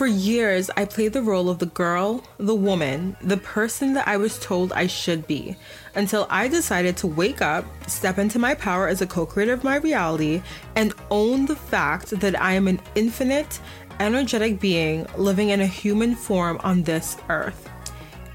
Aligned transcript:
For 0.00 0.06
years, 0.06 0.70
I 0.78 0.86
played 0.86 1.12
the 1.12 1.20
role 1.20 1.50
of 1.50 1.58
the 1.58 1.66
girl, 1.66 2.24
the 2.38 2.54
woman, 2.54 3.18
the 3.20 3.36
person 3.36 3.92
that 3.92 4.08
I 4.08 4.16
was 4.16 4.38
told 4.38 4.72
I 4.72 4.86
should 4.86 5.26
be, 5.26 5.56
until 5.94 6.26
I 6.30 6.48
decided 6.48 6.96
to 6.96 7.06
wake 7.06 7.42
up, 7.42 7.66
step 7.86 8.16
into 8.16 8.38
my 8.38 8.54
power 8.54 8.88
as 8.88 9.02
a 9.02 9.06
co 9.06 9.26
creator 9.26 9.52
of 9.52 9.62
my 9.62 9.76
reality, 9.76 10.40
and 10.74 10.94
own 11.10 11.44
the 11.44 11.54
fact 11.54 12.18
that 12.18 12.40
I 12.40 12.52
am 12.52 12.66
an 12.66 12.80
infinite, 12.94 13.60
energetic 13.98 14.58
being 14.58 15.06
living 15.18 15.50
in 15.50 15.60
a 15.60 15.66
human 15.66 16.14
form 16.14 16.58
on 16.64 16.82
this 16.82 17.18
earth. 17.28 17.68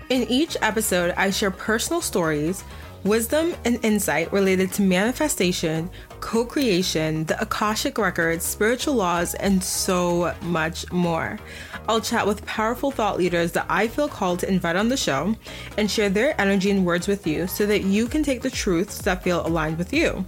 In 0.09 0.29
each 0.29 0.55
episode, 0.61 1.15
I 1.17 1.31
share 1.31 1.49
personal 1.49 1.99
stories 1.99 2.63
wisdom 3.05 3.55
and 3.65 3.83
insight 3.83 4.31
related 4.31 4.71
to 4.73 4.81
manifestation, 4.81 5.89
co 6.25 6.43
creation, 6.43 7.23
the 7.25 7.39
Akashic 7.39 7.99
Records, 7.99 8.43
spiritual 8.43 8.95
laws, 8.95 9.35
and 9.35 9.63
so 9.63 10.33
much 10.41 10.91
more. 10.91 11.37
I'll 11.87 12.01
chat 12.01 12.25
with 12.25 12.43
powerful 12.47 12.89
thought 12.89 13.19
leaders 13.19 13.51
that 13.51 13.67
I 13.69 13.87
feel 13.87 14.07
called 14.07 14.39
to 14.39 14.49
invite 14.49 14.75
on 14.75 14.89
the 14.89 14.97
show 14.97 15.35
and 15.77 15.89
share 15.89 16.09
their 16.09 16.39
energy 16.41 16.71
and 16.71 16.83
words 16.83 17.07
with 17.07 17.27
you 17.27 17.45
so 17.45 17.67
that 17.67 17.83
you 17.83 18.07
can 18.07 18.23
take 18.23 18.41
the 18.41 18.49
truths 18.49 19.03
that 19.03 19.21
feel 19.21 19.45
aligned 19.45 19.77
with 19.77 19.93
you. 19.93 20.25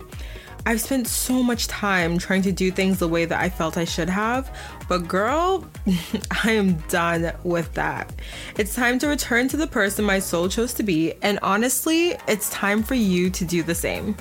I've 0.68 0.82
spent 0.82 1.08
so 1.08 1.42
much 1.42 1.66
time 1.66 2.20
trying 2.20 2.44
to 2.44 2.52
do 2.52 2.70
things 2.70 3.00
the 3.00 3.08
way 3.08 3.26
that 3.26 3.42
I 3.42 3.50
felt 3.50 3.76
I 3.76 3.86
should 3.86 4.10
have, 4.10 4.56
but 4.88 5.08
girl, 5.08 5.66
I 6.44 6.52
am 6.52 6.76
done 6.90 7.32
with 7.44 7.74
that. 7.74 8.14
It's 8.56 8.76
time 8.76 9.00
to 9.00 9.08
return 9.08 9.48
to 9.48 9.58
the 9.58 9.66
person 9.66 10.06
my 10.06 10.20
soul 10.20 10.48
chose 10.48 10.76
to 10.76 10.84
be, 10.84 11.16
and 11.24 11.40
honestly, 11.42 12.18
it's 12.28 12.52
time 12.52 12.84
for 12.84 12.94
you 12.94 13.32
to 13.32 13.46
do 13.46 13.64
the 13.64 13.74
same. 13.74 14.16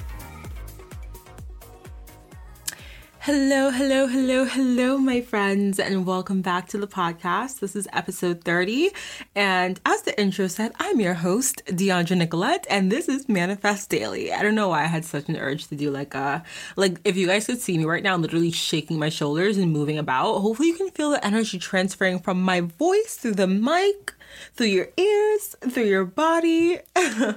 Hello, 3.26 3.70
hello, 3.70 4.06
hello, 4.06 4.44
hello, 4.44 4.98
my 4.98 5.20
friends, 5.20 5.80
and 5.80 6.06
welcome 6.06 6.42
back 6.42 6.68
to 6.68 6.78
the 6.78 6.86
podcast. 6.86 7.58
This 7.58 7.74
is 7.74 7.88
episode 7.92 8.44
30. 8.44 8.90
And 9.34 9.80
as 9.84 10.02
the 10.02 10.16
intro 10.16 10.46
said, 10.46 10.70
I'm 10.78 11.00
your 11.00 11.14
host, 11.14 11.60
Dheandra 11.66 12.16
Nicolette, 12.16 12.68
and 12.70 12.92
this 12.92 13.08
is 13.08 13.28
Manifest 13.28 13.90
Daily. 13.90 14.32
I 14.32 14.44
don't 14.44 14.54
know 14.54 14.68
why 14.68 14.84
I 14.84 14.86
had 14.86 15.04
such 15.04 15.28
an 15.28 15.36
urge 15.36 15.66
to 15.66 15.74
do 15.74 15.90
like 15.90 16.14
a, 16.14 16.44
like, 16.76 17.00
if 17.02 17.16
you 17.16 17.26
guys 17.26 17.46
could 17.46 17.60
see 17.60 17.76
me 17.76 17.84
right 17.84 18.04
now, 18.04 18.14
I'm 18.14 18.22
literally 18.22 18.52
shaking 18.52 18.96
my 18.96 19.08
shoulders 19.08 19.58
and 19.58 19.72
moving 19.72 19.98
about. 19.98 20.38
Hopefully, 20.38 20.68
you 20.68 20.76
can 20.76 20.90
feel 20.90 21.10
the 21.10 21.26
energy 21.26 21.58
transferring 21.58 22.20
from 22.20 22.40
my 22.40 22.60
voice 22.60 23.16
through 23.16 23.34
the 23.34 23.48
mic 23.48 24.14
through 24.54 24.66
your 24.66 24.88
ears, 24.96 25.56
through 25.70 25.84
your 25.84 26.04
body. 26.04 26.76
um, 26.96 27.36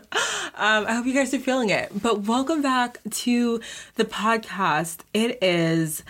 I 0.56 0.94
hope 0.94 1.06
you 1.06 1.14
guys 1.14 1.34
are 1.34 1.40
feeling 1.40 1.70
it. 1.70 1.92
But 2.02 2.22
welcome 2.22 2.62
back 2.62 2.98
to 3.10 3.62
the 3.96 4.06
podcast. 4.06 5.00
It 5.14 5.38
is 5.42 6.04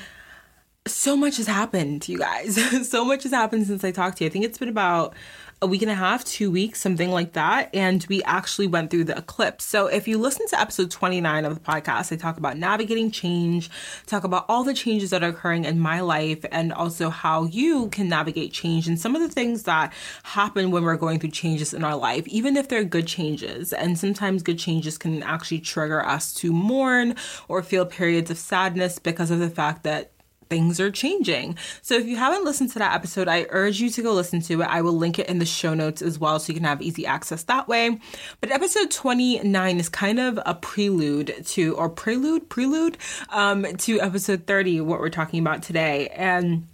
so 0.87 1.15
much 1.15 1.37
has 1.37 1.47
happened, 1.47 2.07
you 2.07 2.17
guys. 2.17 2.55
so 2.89 3.05
much 3.05 3.23
has 3.23 3.31
happened 3.31 3.67
since 3.67 3.83
I 3.83 3.91
talked 3.91 4.17
to 4.17 4.23
you. 4.23 4.29
I 4.29 4.33
think 4.33 4.45
it's 4.45 4.57
been 4.57 4.69
about 4.69 5.13
a 5.61 5.67
week 5.67 5.81
and 5.81 5.91
a 5.91 5.95
half, 5.95 6.23
two 6.23 6.49
weeks, 6.49 6.79
something 6.79 7.11
like 7.11 7.33
that. 7.33 7.69
And 7.73 8.05
we 8.07 8.23
actually 8.23 8.67
went 8.67 8.91
through 8.91 9.03
the 9.05 9.17
eclipse. 9.17 9.65
So 9.65 9.87
if 9.87 10.07
you 10.07 10.17
listen 10.17 10.47
to 10.47 10.59
episode 10.59 10.89
29 10.89 11.43
of 11.43 11.55
the 11.55 11.59
podcast, 11.59 12.13
I 12.13 12.15
talk 12.15 12.37
about 12.37 12.57
navigating 12.57 13.11
change, 13.11 13.69
talk 14.05 14.23
about 14.23 14.45
all 14.47 14.63
the 14.63 14.73
changes 14.73 15.09
that 15.09 15.21
are 15.21 15.29
occurring 15.29 15.65
in 15.65 15.79
my 15.79 15.99
life, 15.99 16.45
and 16.51 16.71
also 16.71 17.09
how 17.09 17.43
you 17.45 17.89
can 17.89 18.07
navigate 18.07 18.53
change 18.53 18.87
and 18.87 18.99
some 18.99 19.15
of 19.15 19.21
the 19.21 19.29
things 19.29 19.63
that 19.63 19.91
happen 20.23 20.71
when 20.71 20.83
we're 20.83 20.95
going 20.95 21.19
through 21.19 21.31
changes 21.31 21.73
in 21.73 21.83
our 21.83 21.95
life, 21.95 22.25
even 22.27 22.55
if 22.55 22.69
they're 22.69 22.85
good 22.85 23.07
changes. 23.07 23.73
And 23.73 23.99
sometimes 23.99 24.43
good 24.43 24.59
changes 24.59 24.97
can 24.97 25.21
actually 25.23 25.59
trigger 25.59 26.05
us 26.05 26.33
to 26.35 26.53
mourn 26.53 27.15
or 27.49 27.61
feel 27.63 27.85
periods 27.85 28.31
of 28.31 28.37
sadness 28.37 28.97
because 28.97 29.29
of 29.29 29.39
the 29.39 29.49
fact 29.49 29.83
that 29.83 30.11
things 30.49 30.79
are 30.79 30.91
changing. 30.91 31.57
So 31.81 31.95
if 31.95 32.05
you 32.05 32.17
haven't 32.17 32.43
listened 32.43 32.71
to 32.71 32.79
that 32.79 32.93
episode, 32.93 33.27
I 33.27 33.45
urge 33.49 33.79
you 33.79 33.89
to 33.91 34.01
go 34.01 34.13
listen 34.13 34.41
to 34.41 34.61
it. 34.61 34.65
I 34.65 34.81
will 34.81 34.97
link 34.97 35.19
it 35.19 35.27
in 35.27 35.39
the 35.39 35.45
show 35.45 35.73
notes 35.73 36.01
as 36.01 36.19
well 36.19 36.39
so 36.39 36.51
you 36.51 36.55
can 36.55 36.65
have 36.65 36.81
easy 36.81 37.05
access 37.05 37.43
that 37.43 37.67
way. 37.67 37.99
But 38.41 38.51
episode 38.51 38.91
29 38.91 39.79
is 39.79 39.89
kind 39.89 40.19
of 40.19 40.39
a 40.45 40.55
prelude 40.55 41.45
to, 41.47 41.75
or 41.75 41.89
prelude, 41.89 42.49
prelude 42.49 42.97
um, 43.29 43.63
to 43.63 44.01
episode 44.01 44.47
30, 44.47 44.81
what 44.81 44.99
we're 44.99 45.09
talking 45.09 45.39
about 45.39 45.63
today. 45.63 46.07
And 46.09 46.67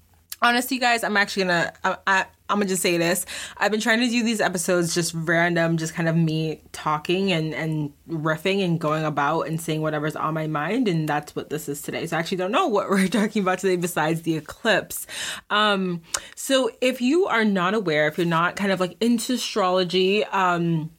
honestly, 0.45 0.77
guys, 0.77 1.03
I'm 1.03 1.17
actually 1.17 1.43
gonna, 1.45 1.73
I, 1.83 1.97
I, 2.05 2.25
I'm 2.47 2.59
gonna 2.59 2.69
just 2.69 2.83
say 2.83 2.97
this. 2.97 3.25
I've 3.57 3.71
been 3.71 3.81
trying 3.81 3.99
to 4.01 4.07
do 4.07 4.23
these 4.23 4.39
episodes 4.39 4.93
just 4.93 5.13
random, 5.15 5.77
just 5.77 5.95
kind 5.95 6.07
of 6.07 6.15
me 6.15 6.61
talking 6.71 7.31
and 7.31 7.53
and 7.55 7.91
riffing 8.07 8.63
and 8.63 8.79
going 8.79 9.03
about 9.03 9.43
and 9.43 9.59
saying 9.59 9.81
whatever's 9.81 10.15
on 10.15 10.35
my 10.35 10.45
mind, 10.45 10.87
and 10.87 11.09
that's 11.09 11.35
what 11.35 11.49
this 11.49 11.67
is 11.67 11.81
today. 11.81 12.05
So 12.05 12.15
I 12.15 12.19
actually 12.19 12.37
don't 12.37 12.51
know 12.51 12.67
what 12.67 12.89
we're 12.91 13.07
talking 13.07 13.41
about 13.41 13.59
today 13.59 13.75
besides 13.75 14.21
the 14.21 14.37
eclipse. 14.37 15.07
Um, 15.49 16.03
so 16.35 16.69
if 16.79 17.01
you 17.01 17.25
are 17.25 17.45
not 17.45 17.73
aware, 17.73 18.07
if 18.07 18.17
you're 18.17 18.27
not 18.27 18.55
kind 18.55 18.71
of 18.71 18.79
like 18.79 18.95
into 19.01 19.33
astrology, 19.33 20.23
um, 20.25 20.91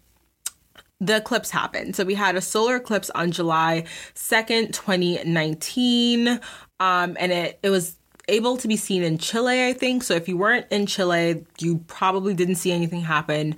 the 1.00 1.18
eclipse 1.18 1.50
happened. 1.50 1.94
So 1.94 2.04
we 2.04 2.14
had 2.14 2.34
a 2.34 2.40
solar 2.40 2.76
eclipse 2.76 3.10
on 3.10 3.30
July 3.30 3.84
2nd, 4.14 4.72
2019. 4.72 6.40
Um, 6.80 7.16
and 7.20 7.32
it, 7.32 7.58
it 7.62 7.70
was 7.70 7.96
able 8.28 8.56
to 8.56 8.68
be 8.68 8.76
seen 8.76 9.02
in 9.02 9.18
Chile, 9.18 9.66
I 9.66 9.72
think. 9.72 10.02
So 10.02 10.14
if 10.14 10.28
you 10.28 10.36
weren't 10.36 10.66
in 10.70 10.86
Chile, 10.86 11.44
you 11.58 11.78
probably 11.86 12.34
didn't 12.34 12.56
see 12.56 12.72
anything 12.72 13.02
happen. 13.02 13.56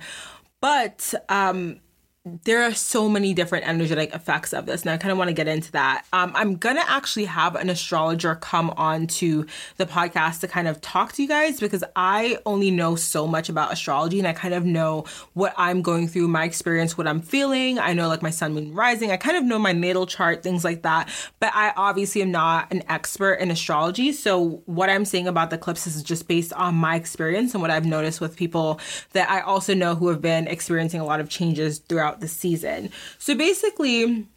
But 0.61 1.13
um, 1.29 1.79
there 2.25 2.63
are 2.63 2.73
so 2.73 3.07
many 3.07 3.33
different 3.33 3.65
energetic 3.65 4.13
effects 4.13 4.51
of 4.51 4.65
this 4.65 4.81
and 4.81 4.91
i 4.91 4.97
kind 4.97 5.11
of 5.11 5.17
want 5.17 5.29
to 5.29 5.33
get 5.33 5.47
into 5.47 5.71
that. 5.71 6.05
Um, 6.11 6.33
i'm 6.35 6.57
gonna 6.57 6.83
actually 6.85 7.25
have 7.25 7.55
an 7.55 7.69
astrologer 7.69 8.35
come 8.35 8.71
on 8.71 9.07
to 9.07 9.45
the 9.77 9.85
podcast 9.85 10.41
to 10.41 10.47
kind 10.49 10.67
of 10.67 10.81
talk 10.81 11.13
to 11.13 11.21
you 11.21 11.29
guys 11.29 11.61
because 11.61 11.83
i 11.95 12.37
only 12.45 12.71
know 12.71 12.95
so 12.95 13.25
much 13.25 13.47
about 13.47 13.71
astrology 13.71 14.19
and 14.19 14.27
i 14.27 14.33
kind 14.33 14.53
of 14.53 14.65
know 14.65 15.05
what 15.33 15.53
i'm 15.57 15.81
going 15.81 16.09
through 16.09 16.27
my 16.27 16.43
experience 16.43 16.97
what 16.97 17.07
i'm 17.07 17.21
feeling. 17.21 17.79
I 17.79 17.93
know 17.93 18.07
like 18.07 18.21
my 18.21 18.29
sun 18.29 18.53
moon 18.53 18.73
rising. 18.73 19.11
I 19.11 19.17
kind 19.17 19.37
of 19.37 19.43
know 19.43 19.57
my 19.57 19.71
natal 19.71 20.05
chart 20.05 20.43
things 20.43 20.63
like 20.63 20.81
that. 20.81 21.09
But 21.39 21.51
i 21.55 21.73
obviously 21.77 22.21
am 22.21 22.31
not 22.31 22.71
an 22.71 22.83
expert 22.89 23.35
in 23.35 23.49
astrology 23.49 24.11
so 24.11 24.61
what 24.65 24.89
i'm 24.89 25.05
saying 25.05 25.27
about 25.27 25.49
the 25.49 25.55
eclipses 25.55 25.95
is 25.95 26.03
just 26.03 26.27
based 26.27 26.51
on 26.53 26.75
my 26.75 26.95
experience 26.95 27.53
and 27.53 27.61
what 27.61 27.71
i've 27.71 27.85
noticed 27.85 28.19
with 28.19 28.35
people 28.35 28.79
that 29.13 29.29
i 29.29 29.39
also 29.39 29.73
know 29.73 29.95
who 29.95 30.09
have 30.09 30.21
been 30.21 30.47
experiencing 30.47 30.99
a 30.99 31.05
lot 31.05 31.19
of 31.19 31.29
changes 31.29 31.79
throughout 31.79 32.08
throughout 32.09 32.21
the 32.21 32.27
season. 32.27 32.91
So 33.17 33.35
basically, 33.35 34.27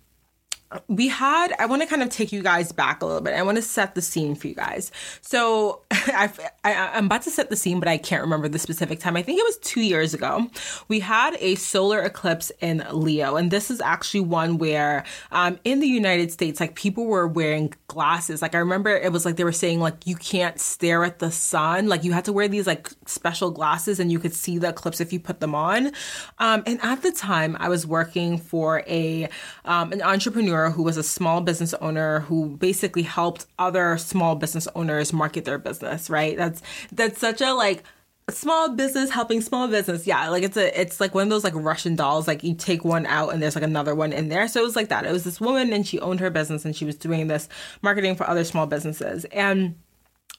we 0.88 1.08
had 1.08 1.54
i 1.58 1.66
want 1.66 1.82
to 1.82 1.88
kind 1.88 2.02
of 2.02 2.08
take 2.08 2.32
you 2.32 2.42
guys 2.42 2.72
back 2.72 3.02
a 3.02 3.06
little 3.06 3.20
bit. 3.20 3.34
I 3.34 3.42
want 3.42 3.56
to 3.56 3.62
set 3.62 3.94
the 3.94 4.02
scene 4.02 4.34
for 4.34 4.48
you 4.48 4.54
guys. 4.54 4.90
So 5.20 5.82
I've, 5.90 6.38
I, 6.64 6.74
i'm 6.94 7.06
about 7.06 7.22
to 7.22 7.30
set 7.30 7.50
the 7.50 7.56
scene 7.56 7.80
but 7.80 7.88
i 7.88 7.98
can't 7.98 8.22
remember 8.22 8.48
the 8.48 8.58
specific 8.58 9.00
time. 9.00 9.16
I 9.16 9.22
think 9.22 9.38
it 9.38 9.44
was 9.44 9.58
two 9.58 9.80
years 9.80 10.14
ago. 10.14 10.48
We 10.88 11.00
had 11.00 11.36
a 11.40 11.54
solar 11.56 12.00
eclipse 12.00 12.52
in 12.60 12.84
leo 12.90 13.36
and 13.36 13.50
this 13.50 13.70
is 13.70 13.80
actually 13.80 14.20
one 14.20 14.58
where 14.58 15.04
um, 15.30 15.58
in 15.64 15.80
the 15.80 15.88
united 15.88 16.30
states 16.30 16.60
like 16.60 16.74
people 16.74 17.06
were 17.06 17.26
wearing 17.26 17.74
glasses. 17.88 18.42
Like 18.42 18.54
i 18.54 18.58
remember 18.58 18.90
it 18.90 19.12
was 19.12 19.24
like 19.24 19.36
they 19.36 19.44
were 19.44 19.52
saying 19.52 19.80
like 19.80 20.06
you 20.06 20.16
can't 20.16 20.58
stare 20.60 21.04
at 21.04 21.18
the 21.18 21.30
sun. 21.30 21.88
Like 21.88 22.04
you 22.04 22.12
had 22.12 22.24
to 22.26 22.32
wear 22.32 22.48
these 22.48 22.66
like 22.66 22.90
special 23.06 23.50
glasses 23.50 24.00
and 24.00 24.10
you 24.10 24.18
could 24.18 24.34
see 24.34 24.58
the 24.58 24.70
eclipse 24.70 25.00
if 25.00 25.12
you 25.12 25.20
put 25.20 25.40
them 25.40 25.54
on. 25.54 25.92
Um, 26.38 26.62
and 26.66 26.80
at 26.82 27.02
the 27.02 27.12
time 27.12 27.56
i 27.60 27.68
was 27.68 27.86
working 27.86 28.38
for 28.38 28.82
a 28.86 29.28
um, 29.64 29.92
an 29.92 30.02
entrepreneur 30.02 30.61
who 30.70 30.82
was 30.82 30.96
a 30.96 31.02
small 31.02 31.40
business 31.40 31.74
owner 31.74 32.20
who 32.20 32.56
basically 32.56 33.02
helped 33.02 33.46
other 33.58 33.96
small 33.98 34.34
business 34.34 34.68
owners 34.74 35.12
market 35.12 35.44
their 35.44 35.58
business, 35.58 36.08
right? 36.10 36.36
That's 36.36 36.62
that's 36.90 37.18
such 37.18 37.40
a 37.40 37.52
like 37.52 37.84
small 38.30 38.70
business 38.70 39.10
helping 39.10 39.40
small 39.40 39.68
business. 39.68 40.06
Yeah 40.06 40.28
like 40.28 40.42
it's 40.42 40.56
a 40.56 40.80
it's 40.80 41.00
like 41.00 41.14
one 41.14 41.24
of 41.24 41.30
those 41.30 41.44
like 41.44 41.54
russian 41.56 41.96
dolls 41.96 42.28
like 42.28 42.44
you 42.44 42.54
take 42.54 42.84
one 42.84 43.04
out 43.06 43.32
and 43.32 43.42
there's 43.42 43.56
like 43.56 43.64
another 43.64 43.94
one 43.94 44.12
in 44.12 44.28
there. 44.28 44.48
So 44.48 44.60
it 44.60 44.64
was 44.64 44.76
like 44.76 44.88
that. 44.88 45.04
It 45.04 45.12
was 45.12 45.24
this 45.24 45.40
woman 45.40 45.72
and 45.72 45.86
she 45.86 45.98
owned 46.00 46.20
her 46.20 46.30
business 46.30 46.64
and 46.64 46.74
she 46.74 46.84
was 46.84 46.96
doing 46.96 47.26
this 47.26 47.48
marketing 47.82 48.14
for 48.14 48.28
other 48.28 48.44
small 48.44 48.66
businesses. 48.66 49.24
And 49.26 49.74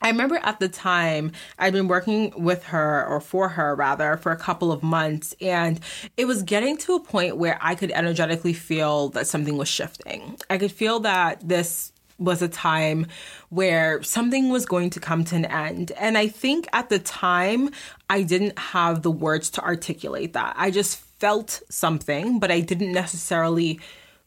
I 0.03 0.09
remember 0.09 0.37
at 0.43 0.59
the 0.59 0.67
time 0.67 1.31
I'd 1.57 1.71
been 1.71 1.87
working 1.87 2.33
with 2.35 2.65
her 2.65 3.05
or 3.07 3.21
for 3.21 3.49
her 3.49 3.73
rather 3.73 4.17
for 4.17 4.33
a 4.33 4.37
couple 4.37 4.71
of 4.71 4.83
months 4.83 5.33
and 5.39 5.79
it 6.17 6.25
was 6.25 6.43
getting 6.43 6.77
to 6.79 6.95
a 6.95 6.99
point 6.99 7.37
where 7.37 7.57
I 7.61 7.73
could 7.75 7.89
energetically 7.91 8.53
feel 8.53 9.09
that 9.09 9.27
something 9.27 9.55
was 9.55 9.69
shifting. 9.69 10.37
I 10.49 10.57
could 10.57 10.73
feel 10.73 10.99
that 11.01 11.47
this 11.47 11.93
was 12.19 12.41
a 12.41 12.47
time 12.49 13.07
where 13.49 14.03
something 14.03 14.49
was 14.49 14.65
going 14.65 14.89
to 14.91 14.99
come 14.99 15.23
to 15.25 15.35
an 15.35 15.45
end. 15.45 15.91
And 15.93 16.17
I 16.17 16.27
think 16.27 16.67
at 16.73 16.89
the 16.89 16.99
time 16.99 17.69
I 18.09 18.23
didn't 18.23 18.59
have 18.59 19.01
the 19.01 19.11
words 19.11 19.49
to 19.51 19.63
articulate 19.63 20.33
that. 20.33 20.53
I 20.57 20.69
just 20.69 20.97
felt 21.19 21.61
something, 21.69 22.39
but 22.39 22.51
I 22.51 22.59
didn't 22.59 22.91
necessarily 22.91 23.79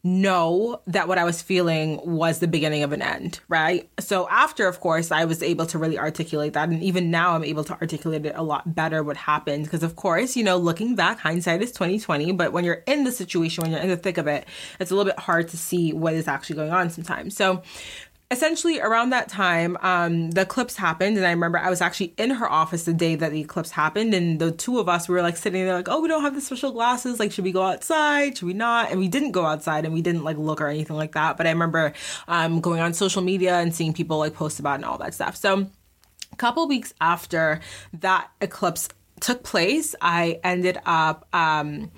know 0.07 0.81
that 0.87 1.07
what 1.07 1.17
I 1.17 1.23
was 1.23 1.41
feeling 1.41 1.99
was 2.03 2.39
the 2.39 2.47
beginning 2.47 2.83
of 2.83 2.93
an 2.93 3.01
end, 3.01 3.39
right? 3.47 3.89
So 3.99 4.27
after, 4.29 4.67
of 4.67 4.79
course, 4.79 5.11
I 5.11 5.25
was 5.25 5.43
able 5.43 5.65
to 5.67 5.77
really 5.77 5.99
articulate 5.99 6.53
that. 6.53 6.69
And 6.69 6.81
even 6.81 7.11
now 7.11 7.35
I'm 7.35 7.43
able 7.43 7.63
to 7.65 7.73
articulate 7.73 8.25
it 8.25 8.33
a 8.35 8.43
lot 8.43 8.73
better 8.73 9.03
what 9.03 9.17
happened. 9.17 9.65
Because 9.65 9.83
of 9.83 9.95
course, 9.95 10.35
you 10.35 10.43
know, 10.43 10.57
looking 10.57 10.95
back, 10.95 11.19
hindsight 11.19 11.61
is 11.61 11.71
2020. 11.71 12.31
But 12.31 12.53
when 12.53 12.63
you're 12.63 12.83
in 12.87 13.03
the 13.03 13.11
situation, 13.11 13.61
when 13.61 13.71
you're 13.71 13.81
in 13.81 13.89
the 13.89 13.97
thick 13.97 14.17
of 14.17 14.27
it, 14.27 14.47
it's 14.79 14.91
a 14.91 14.95
little 14.95 15.11
bit 15.11 15.19
hard 15.19 15.47
to 15.49 15.57
see 15.57 15.93
what 15.93 16.13
is 16.13 16.27
actually 16.27 16.55
going 16.55 16.71
on 16.71 16.89
sometimes. 16.89 17.35
So 17.35 17.61
essentially 18.29 18.81
around 18.81 19.11
that 19.11 19.29
time 19.29 19.77
um, 19.81 20.31
the 20.31 20.41
eclipse 20.41 20.75
happened 20.75 21.15
and 21.15 21.25
i 21.25 21.31
remember 21.31 21.57
i 21.57 21.69
was 21.69 21.79
actually 21.79 22.13
in 22.17 22.29
her 22.29 22.51
office 22.51 22.83
the 22.83 22.93
day 22.93 23.15
that 23.15 23.31
the 23.31 23.39
eclipse 23.39 23.71
happened 23.71 24.13
and 24.13 24.39
the 24.39 24.51
two 24.51 24.79
of 24.79 24.89
us 24.89 25.07
were 25.07 25.21
like 25.21 25.37
sitting 25.37 25.63
there 25.63 25.75
like 25.75 25.87
oh 25.87 26.01
we 26.01 26.09
don't 26.09 26.21
have 26.21 26.35
the 26.35 26.41
special 26.41 26.71
glasses. 26.71 27.19
Like 27.19 27.31
should 27.31 27.43
we 27.43 27.51
go 27.51 27.63
outside? 27.63 28.37
Should 28.37 28.45
we 28.45 28.53
not? 28.53 28.91
And 28.91 28.99
we 28.99 29.07
didn't 29.07 29.31
go 29.31 29.45
outside 29.45 29.85
and 29.85 29.93
we 29.93 30.01
didn't 30.01 30.23
like 30.23 30.37
look 30.37 30.61
or 30.61 30.67
anything 30.67 30.95
like 30.95 31.13
that 31.13 31.37
but 31.37 31.47
i 31.47 31.49
remember 31.49 31.93
um, 32.27 32.61
going 32.61 32.79
on 32.79 32.93
social 32.93 33.21
media 33.21 33.55
and 33.55 33.73
seeing 33.73 33.93
people 33.93 34.17
like 34.17 34.33
post 34.33 34.59
about 34.59 34.75
and 34.75 34.85
all 34.85 34.97
that 34.97 35.13
stuff. 35.13 35.35
So 35.35 35.67
a 36.31 36.35
couple 36.35 36.67
weeks 36.67 36.93
after 36.99 37.61
that 37.93 38.29
eclipse 38.41 38.89
took 39.19 39.43
place 39.43 39.95
i 40.01 40.39
ended 40.43 40.77
up 40.85 41.27
um, 41.33 41.91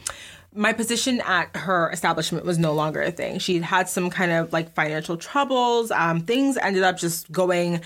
my 0.54 0.74
position 0.74 1.22
at 1.22 1.56
her 1.56 1.90
establishment 1.92 2.46
was 2.46 2.57
no 2.57 2.74
longer 2.74 3.01
a 3.01 3.12
thing. 3.12 3.40
She 3.40 3.60
had 3.60 3.88
some 3.88 4.10
kind 4.10 4.31
of 4.31 4.51
like 4.51 4.74
financial 4.74 5.18
troubles. 5.18 5.92
Um, 5.92 6.22
things 6.22 6.57
ended 6.57 6.84
up 6.84 6.98
just 6.98 7.31
going 7.31 7.81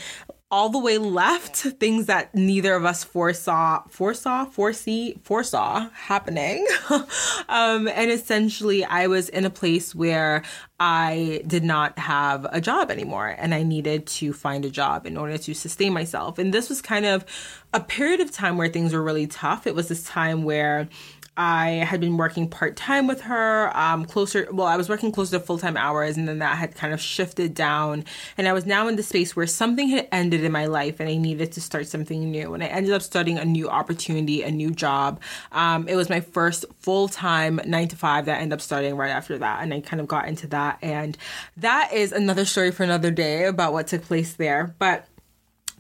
all 0.54 0.70
the 0.70 0.78
way 0.78 1.00
left, 1.00 1.56
things 1.56 2.06
that 2.06 2.36
neither 2.36 2.76
of 2.76 2.86
us 2.86 3.04
foresaw, 3.04 3.82
foresaw, 3.90 4.46
foresee, 4.46 5.20
foresaw 5.24 5.90
happening. 5.94 6.68
um, 7.50 7.88
and 7.88 8.12
essentially, 8.12 8.86
I 8.86 9.08
was 9.08 9.30
in 9.30 9.46
a 9.46 9.50
place 9.50 9.96
where 9.96 10.44
I 10.80 11.42
did 11.48 11.64
not 11.64 11.98
have 11.98 12.46
a 12.52 12.62
job 12.62 12.92
anymore 12.92 13.36
and 13.36 13.52
I 13.52 13.64
needed 13.64 14.06
to 14.08 14.32
find 14.32 14.64
a 14.64 14.70
job 14.70 15.08
in 15.08 15.18
order 15.18 15.40
to 15.40 15.56
sustain 15.56 15.92
myself. 15.92 16.38
And 16.38 16.54
this 16.54 16.70
was 16.70 16.84
kind 16.84 17.08
of 17.08 17.26
a 17.74 17.80
period 17.80 18.20
of 18.20 18.30
time 18.32 18.56
where 18.56 18.70
things 18.70 18.94
were 18.94 19.02
really 19.02 19.26
tough. 19.26 19.66
It 19.66 19.74
was 19.74 19.88
this 19.88 20.04
time 20.04 20.44
where 20.44 20.88
I 21.36 21.70
had 21.70 22.00
been 22.00 22.18
working 22.18 22.48
part 22.48 22.76
time 22.76 23.08
with 23.08 23.22
her, 23.22 23.76
um, 23.76 24.06
closer. 24.06 24.48
Well, 24.52 24.68
I 24.68 24.78
was 24.78 24.88
working 24.88 25.12
closer 25.12 25.40
to 25.40 25.44
full 25.44 25.58
time 25.58 25.76
hours, 25.76 26.16
and 26.16 26.28
then 26.28 26.40
that 26.40 26.58
had 26.58 26.76
kind 26.76 26.94
of 26.94 27.02
shifted 27.02 27.56
down. 27.56 28.06
And 28.38 28.48
I 28.48 28.54
was 28.54 28.66
now 28.66 28.88
in 28.88 28.98
the 28.98 29.04
space 29.04 29.36
where 29.36 29.48
something 29.48 29.90
had 29.90 30.08
ended 30.12 30.44
in 30.44 30.52
my 30.52 30.68
life, 30.68 31.00
and 31.00 31.10
I 31.10 31.18
needed 31.18 31.52
to 31.54 31.62
start 31.62 31.88
something 31.88 32.30
new. 32.30 32.54
And 32.54 32.64
I 32.64 32.68
ended 32.68 32.94
up 32.94 33.02
starting 33.02 33.40
a 33.40 33.46
new 33.46 33.68
opportunity, 33.68 34.44
a 34.44 34.52
new 34.52 34.72
job. 34.72 35.22
Um, 35.52 35.88
it 35.88 35.96
was 35.96 36.10
my 36.10 36.20
first 36.20 36.66
full 36.80 37.08
time 37.08 37.60
nine 37.66 37.88
to 37.88 37.96
five 37.96 38.26
that 38.26 38.38
I 38.38 38.42
ended 38.42 38.58
up 38.58 38.62
starting 38.62 38.96
right 38.96 39.12
after 39.12 39.38
that, 39.40 39.64
and 39.64 39.74
I 39.74 39.82
kind 39.82 40.02
of 40.02 40.08
got 40.08 40.28
into 40.28 40.46
that. 40.48 40.78
And 40.84 41.18
that 41.58 41.92
is 41.94 42.12
another 42.12 42.46
story 42.46 42.72
for 42.72 42.84
another 42.84 43.10
day 43.10 43.46
about 43.46 43.74
what 43.74 43.88
took 43.88 44.04
place 44.04 44.34
there. 44.34 44.76
But 44.78 45.08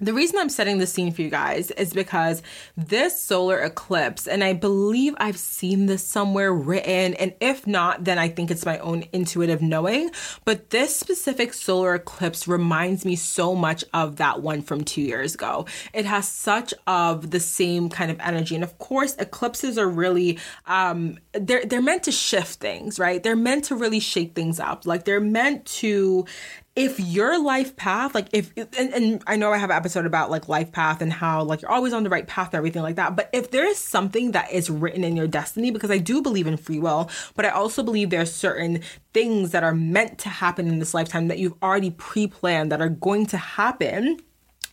the 0.05 0.13
reason 0.13 0.39
I'm 0.39 0.49
setting 0.49 0.77
the 0.77 0.87
scene 0.87 1.11
for 1.11 1.21
you 1.21 1.29
guys 1.29 1.71
is 1.71 1.93
because 1.93 2.41
this 2.75 3.21
solar 3.21 3.59
eclipse, 3.59 4.27
and 4.27 4.43
I 4.43 4.53
believe 4.53 5.15
I've 5.17 5.37
seen 5.37 5.85
this 5.85 6.03
somewhere 6.03 6.53
written, 6.53 7.13
and 7.15 7.33
if 7.39 7.65
not, 7.65 8.03
then 8.03 8.17
I 8.19 8.29
think 8.29 8.51
it's 8.51 8.65
my 8.65 8.77
own 8.79 9.05
intuitive 9.13 9.61
knowing. 9.61 10.11
But 10.45 10.69
this 10.69 10.95
specific 10.95 11.53
solar 11.53 11.95
eclipse 11.95 12.47
reminds 12.47 13.05
me 13.05 13.15
so 13.15 13.55
much 13.55 13.83
of 13.93 14.17
that 14.17 14.41
one 14.41 14.61
from 14.61 14.83
two 14.83 15.01
years 15.01 15.35
ago. 15.35 15.65
It 15.93 16.05
has 16.05 16.27
such 16.27 16.73
of 16.87 17.31
the 17.31 17.39
same 17.39 17.89
kind 17.89 18.11
of 18.11 18.19
energy, 18.19 18.55
and 18.55 18.63
of 18.63 18.77
course, 18.77 19.15
eclipses 19.15 19.77
are 19.77 19.89
really 19.89 20.39
um, 20.65 21.17
they're 21.33 21.65
they're 21.65 21.81
meant 21.81 22.03
to 22.03 22.11
shift 22.11 22.59
things, 22.59 22.99
right? 22.99 23.21
They're 23.21 23.35
meant 23.35 23.65
to 23.65 23.75
really 23.75 23.99
shake 23.99 24.35
things 24.35 24.59
up. 24.59 24.85
Like 24.85 25.05
they're 25.05 25.19
meant 25.19 25.65
to 25.65 26.25
if 26.75 26.99
your 26.99 27.41
life 27.41 27.75
path, 27.75 28.15
like 28.15 28.27
if, 28.31 28.51
and, 28.57 28.93
and, 28.93 29.23
I 29.27 29.35
know 29.35 29.51
I 29.51 29.57
have 29.57 29.69
an 29.69 29.75
episode 29.75 30.07
about 30.07 30.31
like 30.31 30.47
life 30.47 30.71
path 30.71 31.01
and 31.01 31.13
how 31.13 31.43
like 31.43 31.61
you're 31.61 31.71
always 31.71 31.93
on 31.93 32.03
the 32.03 32.09
right 32.09 32.25
path 32.25 32.47
and 32.47 32.55
everything 32.55 32.81
like 32.81 32.95
that. 32.95 33.15
But 33.15 33.29
if 33.31 33.51
there 33.51 33.67
is 33.67 33.77
something 33.77 34.31
that 34.31 34.51
is 34.51 34.71
written 34.71 35.03
in 35.03 35.15
your 35.15 35.27
destiny, 35.27 35.69
because 35.69 35.91
I 35.91 35.99
do 35.99 36.21
believe 36.21 36.47
in 36.47 36.57
free 36.57 36.79
will, 36.79 37.11
but 37.35 37.45
I 37.45 37.49
also 37.49 37.83
believe 37.83 38.09
there's 38.09 38.33
certain 38.33 38.81
things 39.13 39.51
that 39.51 39.63
are 39.63 39.75
meant 39.75 40.17
to 40.19 40.29
happen 40.29 40.67
in 40.67 40.79
this 40.79 40.95
lifetime 40.95 41.27
that 41.27 41.37
you've 41.37 41.61
already 41.61 41.91
pre 41.91 42.25
planned 42.25 42.71
that 42.71 42.81
are 42.81 42.89
going 42.89 43.27
to 43.27 43.37
happen 43.37 44.19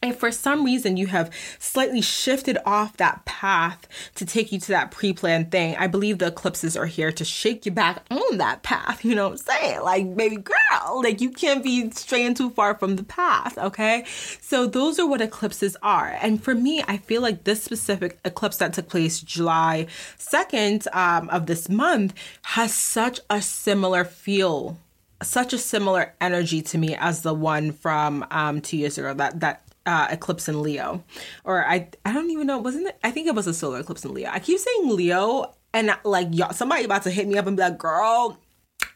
if 0.03 0.17
for 0.17 0.33
some 0.33 0.65
reason 0.65 0.97
you 0.97 1.09
have 1.09 1.31
slightly 1.59 2.01
shifted 2.01 2.57
off 2.65 2.97
that 2.97 3.25
path 3.27 3.87
to 4.15 4.25
take 4.25 4.51
you 4.51 4.59
to 4.59 4.69
that 4.69 4.91
pre 4.91 5.13
planned 5.13 5.51
thing, 5.51 5.77
I 5.77 5.89
believe 5.89 6.19
the 6.19 6.29
eclipses 6.29 6.75
are 6.75 6.87
here 6.87 7.13
to 7.13 7.25
shake 7.25 7.67
you 7.67 7.73
back 7.73 8.03
on 8.11 8.39
that 8.39 8.63
path. 8.63 9.05
You 9.05 9.15
know 9.15 9.29
what 9.29 9.33
I'm 9.33 9.39
saying? 9.39 9.81
Like, 9.83 10.17
baby 10.17 10.37
girl, 10.37 11.03
like 11.03 11.21
you 11.21 11.31
can't 11.31 11.63
be 11.63 11.91
straying 11.91 12.35
too 12.35 12.51
far 12.51 12.77
from 12.77 12.97
the 12.97 13.03
path, 13.03 13.59
okay? 13.59 14.05
So, 14.41 14.67
those 14.67 14.99
are 14.99 15.07
what 15.07 15.21
eclipses 15.21 15.77
are. 15.83 16.17
And 16.23 16.43
for 16.43 16.55
me, 16.55 16.83
I 16.87 16.97
feel 16.97 17.21
like 17.21 17.45
this 17.45 17.63
specific 17.63 18.19
eclipse 18.25 18.57
that 18.59 18.73
took 18.73 18.89
place 18.89 19.21
July 19.21 19.87
2nd 20.19 20.87
um, 20.95 21.29
of 21.29 21.47
this 21.47 21.69
month 21.69 22.15
has 22.43 22.73
such 22.75 23.21
a 23.29 23.43
similar 23.43 24.05
feel 24.05 24.79
such 25.23 25.53
a 25.53 25.59
similar 25.59 26.15
energy 26.21 26.63
to 26.63 26.79
me 26.79 26.97
as 26.97 27.21
the 27.21 27.35
one 27.35 27.73
from 27.73 28.25
um, 28.31 28.61
two 28.63 28.79
years 28.79 28.97
ago 28.97 29.13
that 29.13 29.41
that 29.41 29.70
uh, 29.91 30.07
eclipse 30.09 30.49
in 30.49 30.63
Leo, 30.63 31.03
or 31.43 31.67
I 31.67 31.89
I 32.05 32.13
don't 32.13 32.31
even 32.31 32.47
know 32.47 32.59
wasn't 32.59 32.87
it? 32.87 32.99
I 33.03 33.11
think 33.11 33.27
it 33.27 33.35
was 33.35 33.49
a 33.49 33.53
solar 33.53 33.81
eclipse 33.81 34.05
in 34.05 34.15
Leo. 34.15 34.31
I 34.31 34.39
keep 34.39 34.61
saying 34.61 34.89
Leo, 34.89 35.53
and 35.75 35.91
like 36.05 36.29
y'all, 36.31 36.53
somebody 36.53 36.85
about 36.85 37.03
to 37.03 37.11
hit 37.11 37.27
me 37.27 37.37
up 37.37 37.49
and 37.49 37.57
be 37.57 37.63
like, 37.65 37.77
"Girl, 37.77 38.39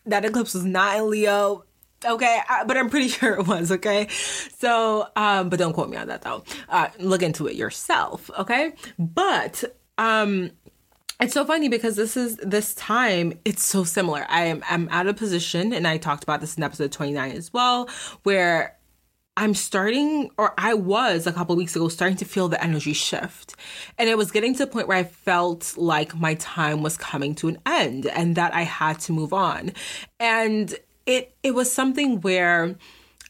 that 0.07 0.25
eclipse 0.25 0.55
was 0.55 0.65
not 0.65 0.97
in 0.97 1.11
Leo." 1.11 1.65
Okay, 2.05 2.41
I, 2.49 2.63
but 2.63 2.77
I'm 2.77 2.91
pretty 2.91 3.09
sure 3.19 3.35
it 3.35 3.47
was. 3.49 3.73
Okay, 3.73 4.07
so 4.57 5.09
um, 5.17 5.49
but 5.49 5.59
don't 5.59 5.73
quote 5.73 5.91
me 5.91 5.97
on 5.97 6.07
that 6.07 6.23
though. 6.23 6.45
Uh, 6.69 6.89
look 7.01 7.25
into 7.25 7.49
it 7.49 7.57
yourself. 7.57 8.31
Okay, 8.39 8.73
but 8.97 9.65
um 9.99 10.51
it's 11.21 11.33
so 11.33 11.45
funny 11.45 11.69
because 11.69 11.97
this 11.97 12.17
is 12.17 12.37
this 12.37 12.75
time 12.75 13.33
it's 13.45 13.63
so 13.63 13.85
similar 13.85 14.27
i 14.29 14.47
am 14.47 14.65
i'm 14.69 14.89
at 14.91 15.07
a 15.07 15.15
position 15.15 15.73
and 15.73 15.87
i 15.87 15.97
talked 15.97 16.25
about 16.25 16.41
this 16.41 16.57
in 16.57 16.65
episode 16.65 16.91
29 16.91 17.31
as 17.31 17.53
well 17.53 17.89
where 18.25 18.77
I'm 19.37 19.55
starting, 19.55 20.31
or 20.39 20.55
I 20.57 20.75
was 20.75 21.27
a 21.27 21.33
couple 21.33 21.57
weeks 21.57 21.75
ago, 21.75 21.89
starting 21.89 22.17
to 22.19 22.25
feel 22.25 22.49
the 22.49 22.63
energy 22.63 22.93
shift. 22.93 23.57
And 23.99 24.09
it 24.09 24.17
was 24.17 24.31
getting 24.31 24.55
to 24.57 24.63
a 24.63 24.67
point 24.67 24.87
where 24.87 24.97
I 24.97 25.05
felt 25.05 25.77
like 25.77 26.15
my 26.15 26.35
time 26.35 26.83
was 26.83 26.97
coming 26.97 27.35
to 27.37 27.49
an 27.49 27.59
end 27.67 28.07
and 28.07 28.37
that 28.37 28.55
I 28.55 28.63
had 28.63 29.01
to 29.01 29.13
move 29.13 29.33
on. 29.33 29.73
And 30.21 30.75
it, 31.07 31.35
it 31.43 31.53
was 31.55 31.73
something 31.73 32.21
where 32.21 32.77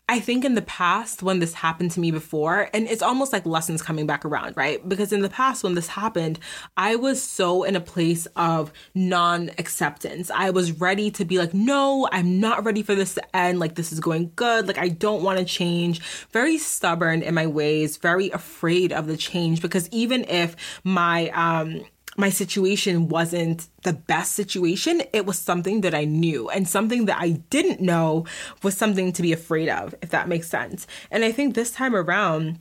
I 0.06 0.20
think 0.20 0.44
in 0.44 0.54
the 0.54 0.62
past 0.62 1.22
when 1.22 1.38
this 1.38 1.54
happened 1.54 1.90
to 1.92 2.00
me 2.00 2.10
before, 2.10 2.68
and 2.74 2.86
it's 2.86 3.00
almost 3.00 3.32
like 3.32 3.46
lessons 3.46 3.80
coming 3.80 4.06
back 4.06 4.26
around, 4.26 4.54
right? 4.54 4.86
Because 4.86 5.14
in 5.14 5.22
the 5.22 5.30
past 5.30 5.64
when 5.64 5.74
this 5.74 5.86
happened, 5.86 6.38
I 6.76 6.96
was 6.96 7.22
so 7.22 7.62
in 7.62 7.74
a 7.74 7.80
place 7.80 8.26
of 8.36 8.70
non 8.94 9.50
acceptance. 9.56 10.30
I 10.30 10.50
was 10.50 10.72
ready 10.72 11.10
to 11.12 11.24
be 11.24 11.38
like, 11.38 11.54
no, 11.54 12.06
I'm 12.12 12.38
not 12.38 12.66
ready 12.66 12.82
for 12.82 12.94
this 12.94 13.14
to 13.14 13.36
end. 13.36 13.60
Like, 13.60 13.76
this 13.76 13.92
is 13.92 14.00
going 14.00 14.32
good. 14.36 14.66
Like, 14.66 14.76
I 14.76 14.88
don't 14.88 15.22
want 15.22 15.38
to 15.38 15.44
change. 15.44 16.00
Very 16.32 16.58
stubborn 16.58 17.22
in 17.22 17.32
my 17.32 17.46
ways, 17.46 17.96
very 17.96 18.28
afraid 18.30 18.92
of 18.92 19.06
the 19.06 19.16
change 19.16 19.62
because 19.62 19.88
even 19.88 20.24
if 20.24 20.54
my, 20.84 21.30
um, 21.30 21.82
my 22.16 22.30
situation 22.30 23.08
wasn't 23.08 23.68
the 23.82 23.92
best 23.92 24.32
situation, 24.32 25.02
it 25.12 25.26
was 25.26 25.38
something 25.38 25.80
that 25.82 25.94
I 25.94 26.04
knew. 26.04 26.48
And 26.50 26.68
something 26.68 27.06
that 27.06 27.20
I 27.20 27.30
didn't 27.50 27.80
know 27.80 28.26
was 28.62 28.76
something 28.76 29.12
to 29.12 29.22
be 29.22 29.32
afraid 29.32 29.68
of, 29.68 29.94
if 30.02 30.10
that 30.10 30.28
makes 30.28 30.48
sense. 30.48 30.86
And 31.10 31.24
I 31.24 31.32
think 31.32 31.54
this 31.54 31.70
time 31.70 31.94
around, 31.94 32.58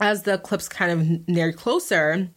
as 0.00 0.22
the 0.22 0.34
eclipse 0.34 0.68
kind 0.68 0.92
of 0.92 1.28
neared 1.28 1.56
closer, 1.56 2.30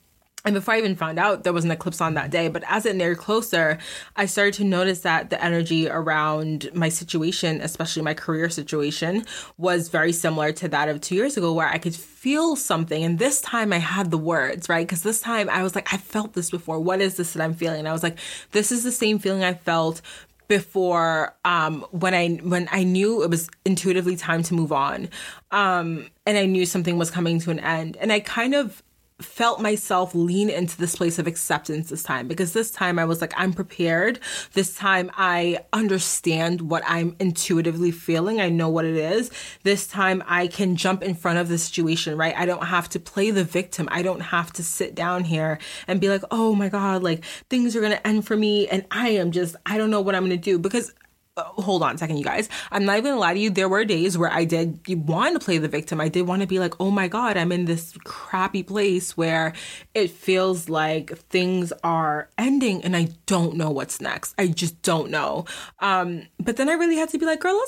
and 0.45 0.55
before 0.55 0.73
I 0.73 0.77
even 0.77 0.95
found 0.95 1.19
out 1.19 1.43
there 1.43 1.51
was 1.51 1.65
an 1.65 1.71
eclipse 1.71 1.99
on 1.99 2.13
that 2.13 2.31
day, 2.31 2.47
but 2.47 2.63
as 2.67 2.85
it 2.85 2.95
neared 2.95 3.17
closer, 3.17 3.77
I 4.15 4.25
started 4.25 4.53
to 4.55 4.63
notice 4.63 5.01
that 5.01 5.29
the 5.29 5.43
energy 5.43 5.89
around 5.89 6.69
my 6.73 6.87
situation, 6.87 7.59
especially 7.59 8.03
my 8.03 8.13
career 8.13 8.49
situation, 8.49 9.25
was 9.57 9.89
very 9.89 10.13
similar 10.13 10.53
to 10.53 10.69
that 10.69 10.87
of 10.87 11.01
two 11.01 11.15
years 11.15 11.35
ago, 11.35 11.51
where 11.51 11.67
I 11.67 11.77
could 11.77 11.95
feel 11.95 12.55
something. 12.55 13.03
And 13.03 13.19
this 13.19 13.41
time 13.41 13.73
I 13.73 13.79
had 13.79 14.11
the 14.11 14.17
words, 14.17 14.69
right? 14.69 14.87
Because 14.87 15.03
this 15.03 15.19
time 15.19 15.49
I 15.49 15.61
was 15.61 15.75
like, 15.75 15.93
I 15.93 15.97
felt 15.97 16.33
this 16.33 16.49
before. 16.49 16.79
What 16.79 17.01
is 17.01 17.17
this 17.17 17.33
that 17.33 17.43
I'm 17.43 17.53
feeling? 17.53 17.79
And 17.79 17.87
I 17.89 17.93
was 17.93 18.03
like, 18.03 18.17
this 18.51 18.71
is 18.71 18.85
the 18.85 18.93
same 18.93 19.19
feeling 19.19 19.43
I 19.43 19.55
felt 19.55 20.01
before 20.47 21.35
um, 21.45 21.85
when 21.91 22.13
I 22.13 22.29
when 22.37 22.67
I 22.71 22.83
knew 22.83 23.23
it 23.23 23.29
was 23.29 23.49
intuitively 23.65 24.15
time 24.15 24.41
to 24.43 24.53
move 24.55 24.71
on, 24.71 25.09
um, 25.51 26.07
and 26.25 26.37
I 26.37 26.45
knew 26.47 26.65
something 26.65 26.97
was 26.97 27.11
coming 27.11 27.39
to 27.41 27.51
an 27.51 27.59
end, 27.59 27.97
and 27.97 28.11
I 28.11 28.19
kind 28.19 28.55
of 28.55 28.81
felt 29.21 29.61
myself 29.61 30.15
lean 30.15 30.49
into 30.49 30.77
this 30.77 30.95
place 30.95 31.19
of 31.19 31.27
acceptance 31.27 31.89
this 31.89 32.03
time 32.03 32.27
because 32.27 32.53
this 32.53 32.71
time 32.71 32.97
I 32.97 33.05
was 33.05 33.21
like, 33.21 33.33
I'm 33.35 33.53
prepared. 33.53 34.19
This 34.53 34.75
time 34.75 35.11
I 35.15 35.59
understand 35.73 36.61
what 36.61 36.83
I'm 36.85 37.15
intuitively 37.19 37.91
feeling. 37.91 38.39
I 38.39 38.49
know 38.49 38.69
what 38.69 38.85
it 38.85 38.95
is. 38.95 39.29
This 39.63 39.87
time 39.87 40.23
I 40.25 40.47
can 40.47 40.75
jump 40.75 41.03
in 41.03 41.15
front 41.15 41.39
of 41.39 41.49
the 41.49 41.57
situation, 41.57 42.17
right? 42.17 42.35
I 42.37 42.45
don't 42.45 42.65
have 42.65 42.89
to 42.89 42.99
play 42.99 43.31
the 43.31 43.43
victim. 43.43 43.89
I 43.91 44.01
don't 44.01 44.21
have 44.21 44.53
to 44.53 44.63
sit 44.63 44.95
down 44.95 45.25
here 45.25 45.59
and 45.87 45.99
be 45.99 46.09
like, 46.09 46.23
oh 46.31 46.55
my 46.55 46.69
God, 46.69 47.03
like 47.03 47.25
things 47.49 47.75
are 47.75 47.81
going 47.81 47.91
to 47.91 48.07
end 48.07 48.25
for 48.25 48.37
me. 48.37 48.67
And 48.67 48.85
I 48.91 49.09
am 49.09 49.31
just, 49.31 49.55
I 49.65 49.77
don't 49.77 49.91
know 49.91 50.01
what 50.01 50.15
I'm 50.15 50.25
going 50.25 50.31
to 50.31 50.37
do 50.37 50.57
because 50.57 50.93
hold 51.43 51.83
on 51.83 51.95
a 51.95 51.97
second, 51.97 52.17
you 52.17 52.23
guys. 52.23 52.49
I'm 52.71 52.85
not 52.85 52.97
even 52.97 53.11
gonna 53.11 53.19
lie 53.19 53.33
to 53.33 53.39
you. 53.39 53.49
There 53.49 53.69
were 53.69 53.85
days 53.85 54.17
where 54.17 54.31
I 54.31 54.45
did 54.45 54.79
want 55.07 55.39
to 55.39 55.43
play 55.43 55.57
the 55.57 55.67
victim. 55.67 56.01
I 56.01 56.09
did 56.09 56.23
want 56.23 56.41
to 56.41 56.47
be 56.47 56.59
like, 56.59 56.73
oh 56.79 56.91
my 56.91 57.07
God, 57.07 57.37
I'm 57.37 57.51
in 57.51 57.65
this 57.65 57.97
crappy 58.03 58.63
place 58.63 59.15
where 59.15 59.53
it 59.93 60.11
feels 60.11 60.69
like 60.69 61.17
things 61.29 61.71
are 61.83 62.29
ending 62.37 62.83
and 62.83 62.95
I 62.95 63.09
don't 63.25 63.55
know 63.55 63.69
what's 63.69 64.01
next. 64.01 64.33
I 64.37 64.47
just 64.47 64.81
don't 64.81 65.09
know. 65.11 65.45
Um, 65.79 66.27
but 66.39 66.57
then 66.57 66.69
I 66.69 66.73
really 66.73 66.95
had 66.95 67.09
to 67.09 67.17
be 67.17 67.25
like, 67.25 67.39
girl, 67.39 67.59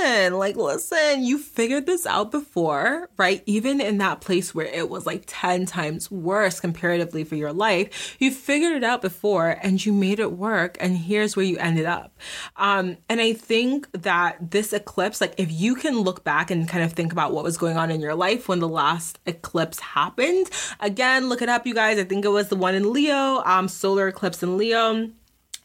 listen, 0.00 0.34
like, 0.34 0.56
listen, 0.56 1.24
you 1.24 1.38
figured 1.38 1.86
this 1.86 2.06
out 2.06 2.30
before, 2.30 3.08
right? 3.16 3.42
Even 3.46 3.80
in 3.80 3.98
that 3.98 4.20
place 4.20 4.54
where 4.54 4.66
it 4.66 4.88
was 4.88 5.06
like 5.06 5.24
10 5.26 5.66
times 5.66 6.10
worse 6.10 6.60
comparatively 6.60 7.24
for 7.24 7.36
your 7.36 7.52
life, 7.52 8.16
you 8.18 8.30
figured 8.30 8.72
it 8.72 8.84
out 8.84 9.02
before 9.02 9.58
and 9.62 9.84
you 9.84 9.92
made 9.92 10.20
it 10.20 10.32
work. 10.32 10.76
And 10.80 10.96
here's 10.96 11.36
where 11.36 11.44
you 11.44 11.58
ended 11.58 11.86
up. 11.86 12.18
Um, 12.56 12.96
and 13.08 13.19
and 13.20 13.28
I 13.28 13.34
think 13.34 13.86
that 13.92 14.50
this 14.50 14.72
eclipse, 14.72 15.20
like 15.20 15.34
if 15.36 15.52
you 15.52 15.74
can 15.74 16.00
look 16.00 16.24
back 16.24 16.50
and 16.50 16.66
kind 16.66 16.82
of 16.82 16.94
think 16.94 17.12
about 17.12 17.32
what 17.32 17.44
was 17.44 17.58
going 17.58 17.76
on 17.76 17.90
in 17.90 18.00
your 18.00 18.14
life 18.14 18.48
when 18.48 18.60
the 18.60 18.68
last 18.68 19.18
eclipse 19.26 19.78
happened, 19.78 20.48
again, 20.80 21.28
look 21.28 21.42
it 21.42 21.50
up, 21.50 21.66
you 21.66 21.74
guys. 21.74 21.98
I 21.98 22.04
think 22.04 22.24
it 22.24 22.28
was 22.28 22.48
the 22.48 22.56
one 22.56 22.74
in 22.74 22.94
Leo, 22.94 23.42
um, 23.44 23.68
solar 23.68 24.08
eclipse 24.08 24.42
in 24.42 24.56
Leo 24.56 25.10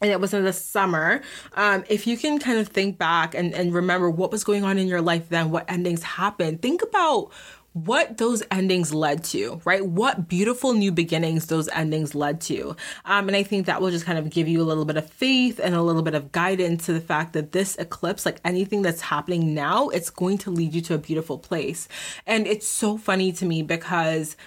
and 0.02 0.10
it 0.10 0.20
was 0.20 0.34
in 0.34 0.44
the 0.44 0.52
summer. 0.52 1.22
Um, 1.54 1.82
if 1.88 2.06
you 2.06 2.18
can 2.18 2.38
kind 2.38 2.58
of 2.58 2.68
think 2.68 2.98
back 2.98 3.34
and, 3.34 3.54
and 3.54 3.72
remember 3.72 4.10
what 4.10 4.30
was 4.30 4.44
going 4.44 4.62
on 4.62 4.76
in 4.76 4.86
your 4.86 5.00
life 5.00 5.30
then, 5.30 5.50
what 5.50 5.64
endings 5.70 6.02
happened, 6.02 6.60
think 6.60 6.82
about 6.82 7.30
what 7.76 8.16
those 8.16 8.42
endings 8.50 8.94
led 8.94 9.22
to, 9.22 9.60
right? 9.66 9.84
What 9.84 10.28
beautiful 10.28 10.72
new 10.72 10.90
beginnings 10.90 11.44
those 11.44 11.68
endings 11.68 12.14
led 12.14 12.40
to. 12.42 12.74
Um, 13.04 13.28
and 13.28 13.36
I 13.36 13.42
think 13.42 13.66
that 13.66 13.82
will 13.82 13.90
just 13.90 14.06
kind 14.06 14.18
of 14.18 14.30
give 14.30 14.48
you 14.48 14.62
a 14.62 14.64
little 14.64 14.86
bit 14.86 14.96
of 14.96 15.10
faith 15.10 15.60
and 15.62 15.74
a 15.74 15.82
little 15.82 16.00
bit 16.00 16.14
of 16.14 16.32
guidance 16.32 16.86
to 16.86 16.94
the 16.94 17.02
fact 17.02 17.34
that 17.34 17.52
this 17.52 17.76
eclipse, 17.76 18.24
like 18.24 18.40
anything 18.46 18.80
that's 18.80 19.02
happening 19.02 19.52
now, 19.52 19.90
it's 19.90 20.08
going 20.08 20.38
to 20.38 20.50
lead 20.50 20.72
you 20.72 20.80
to 20.80 20.94
a 20.94 20.98
beautiful 20.98 21.38
place. 21.38 21.86
And 22.26 22.46
it's 22.46 22.66
so 22.66 22.96
funny 22.96 23.30
to 23.32 23.44
me 23.44 23.62
because, 23.62 24.38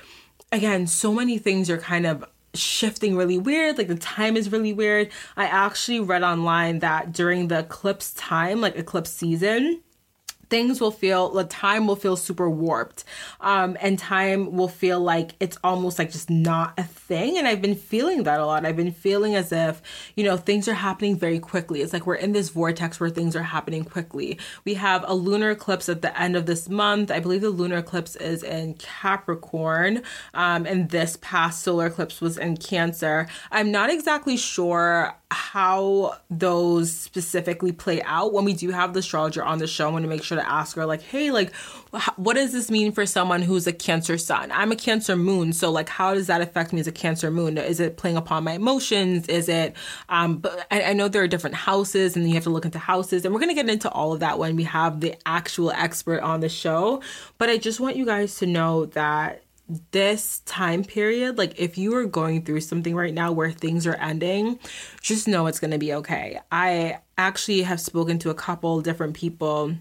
again, 0.51 0.87
so 0.87 1.13
many 1.13 1.37
things 1.37 1.69
are 1.69 1.77
kind 1.77 2.07
of 2.07 2.25
shifting 2.55 3.15
really 3.15 3.37
weird 3.37 3.77
like 3.77 3.87
the 3.87 3.95
time 3.95 4.35
is 4.35 4.51
really 4.51 4.73
weird 4.73 5.11
i 5.37 5.45
actually 5.45 5.99
read 5.99 6.23
online 6.23 6.79
that 6.79 7.11
during 7.11 7.47
the 7.47 7.59
eclipse 7.59 8.11
time 8.13 8.59
like 8.59 8.75
eclipse 8.75 9.11
season 9.11 9.79
things 10.49 10.81
will 10.81 10.91
feel 10.91 11.29
the 11.29 11.43
time 11.43 11.87
will 11.87 11.95
feel 11.95 12.15
super 12.15 12.49
warped 12.49 13.03
um, 13.41 13.77
and 13.81 13.97
time 13.99 14.55
will 14.55 14.67
feel 14.67 14.99
like 14.99 15.31
it's 15.39 15.57
almost 15.63 15.99
like 15.99 16.11
just 16.11 16.29
not 16.29 16.73
a 16.77 16.83
thing. 16.83 17.37
And 17.37 17.47
i've 17.47 17.61
been 17.61 17.75
feeling 17.75 18.23
that 18.23 18.39
a 18.39 18.45
lot. 18.45 18.65
I've 18.65 18.75
been 18.75 18.91
feeling 18.91 19.35
as 19.35 19.51
if 19.51 19.81
you 20.15 20.23
know 20.23 20.37
things 20.37 20.67
are 20.67 20.73
happening 20.73 21.17
very 21.17 21.39
quickly. 21.39 21.81
It's 21.81 21.93
like 21.93 22.05
we're 22.05 22.15
in 22.15 22.31
this 22.31 22.49
vortex 22.49 22.99
where 22.99 23.09
things 23.09 23.35
are 23.35 23.43
happening 23.43 23.83
quickly. 23.83 24.39
We 24.65 24.75
have 24.75 25.03
a 25.07 25.13
lunar 25.13 25.51
eclipse 25.51 25.89
at 25.89 26.01
the 26.01 26.19
end 26.19 26.35
of 26.35 26.45
this 26.45 26.69
month. 26.69 27.11
I 27.11 27.19
believe 27.19 27.41
the 27.41 27.49
lunar 27.49 27.77
eclipse 27.77 28.15
is 28.15 28.43
in 28.43 28.75
capricorn 28.75 30.03
um, 30.33 30.65
and 30.65 30.89
this 30.89 31.17
past 31.21 31.61
solar 31.61 31.87
eclipse 31.87 32.21
was 32.21 32.37
in 32.37 32.57
cancer. 32.57 33.27
I'm 33.51 33.71
not 33.71 33.89
exactly 33.89 34.37
sure 34.37 35.15
how 35.31 36.15
those 36.31 36.91
specifically 36.91 37.71
play 37.71 38.01
out 38.01 38.33
when 38.33 38.45
we 38.45 38.53
do 38.53 38.71
have 38.71 38.93
the 38.93 38.99
astrologer 38.99 39.43
on 39.43 39.59
the 39.59 39.67
show. 39.67 39.87
I 39.87 39.91
want 39.91 40.03
to 40.03 40.09
make 40.09 40.23
sure 40.23 40.37
to 40.37 40.49
ask 40.49 40.75
her 40.75 40.85
like 40.85 41.01
hey 41.01 41.31
like 41.31 41.53
what 42.15 42.35
does 42.35 42.51
this 42.51 42.71
mean 42.71 42.91
for 42.91 43.05
someone 43.05 43.41
who's 43.41 43.67
a 43.67 43.73
cancer 43.73 44.17
sun? 44.17 44.51
I'm 44.51 44.71
a 44.71 44.75
cancer 44.75 45.15
moon 45.15 45.53
so 45.53 45.69
like 45.71 45.89
how 45.89 46.13
does 46.13 46.27
that 46.27 46.41
affect 46.41 46.73
me 46.73 46.79
as 46.79 46.87
a 46.87 46.91
cancer 46.91 47.29
moon? 47.29 47.57
Is 47.57 47.79
it 47.79 47.97
playing 47.97 48.17
upon 48.17 48.43
my 48.43 48.53
emotions? 48.53 49.27
Is 49.27 49.49
it 49.49 49.75
um 50.07 50.37
but 50.37 50.65
I, 50.71 50.83
I 50.83 50.93
know 50.93 51.07
there 51.07 51.23
are 51.23 51.27
different 51.27 51.55
houses 51.55 52.15
and 52.15 52.27
you 52.27 52.33
have 52.33 52.43
to 52.43 52.49
look 52.49 52.65
into 52.65 52.79
houses 52.79 53.25
and 53.25 53.33
we're 53.33 53.49
to 53.49 53.55
get 53.55 53.69
into 53.69 53.89
all 53.89 54.13
of 54.13 54.19
that 54.21 54.39
when 54.39 54.55
we 54.55 54.63
have 54.63 55.01
the 55.01 55.15
actual 55.25 55.71
expert 55.71 56.21
on 56.21 56.39
the 56.39 56.49
show 56.49 57.01
but 57.37 57.49
i 57.49 57.57
just 57.57 57.79
want 57.79 57.95
you 57.95 58.05
guys 58.05 58.35
to 58.37 58.45
know 58.45 58.85
that 58.87 59.43
this 59.91 60.39
time 60.41 60.83
period, 60.83 61.37
like 61.37 61.59
if 61.59 61.77
you 61.77 61.95
are 61.95 62.05
going 62.05 62.43
through 62.43 62.61
something 62.61 62.95
right 62.95 63.13
now 63.13 63.31
where 63.31 63.51
things 63.51 63.85
are 63.85 63.95
ending, 63.95 64.59
just 65.01 65.27
know 65.27 65.47
it's 65.47 65.59
going 65.59 65.71
to 65.71 65.77
be 65.77 65.93
okay. 65.93 66.39
I 66.51 66.99
actually 67.17 67.61
have 67.61 67.79
spoken 67.79 68.19
to 68.19 68.29
a 68.29 68.35
couple 68.35 68.81
different 68.81 69.13
people 69.13 69.75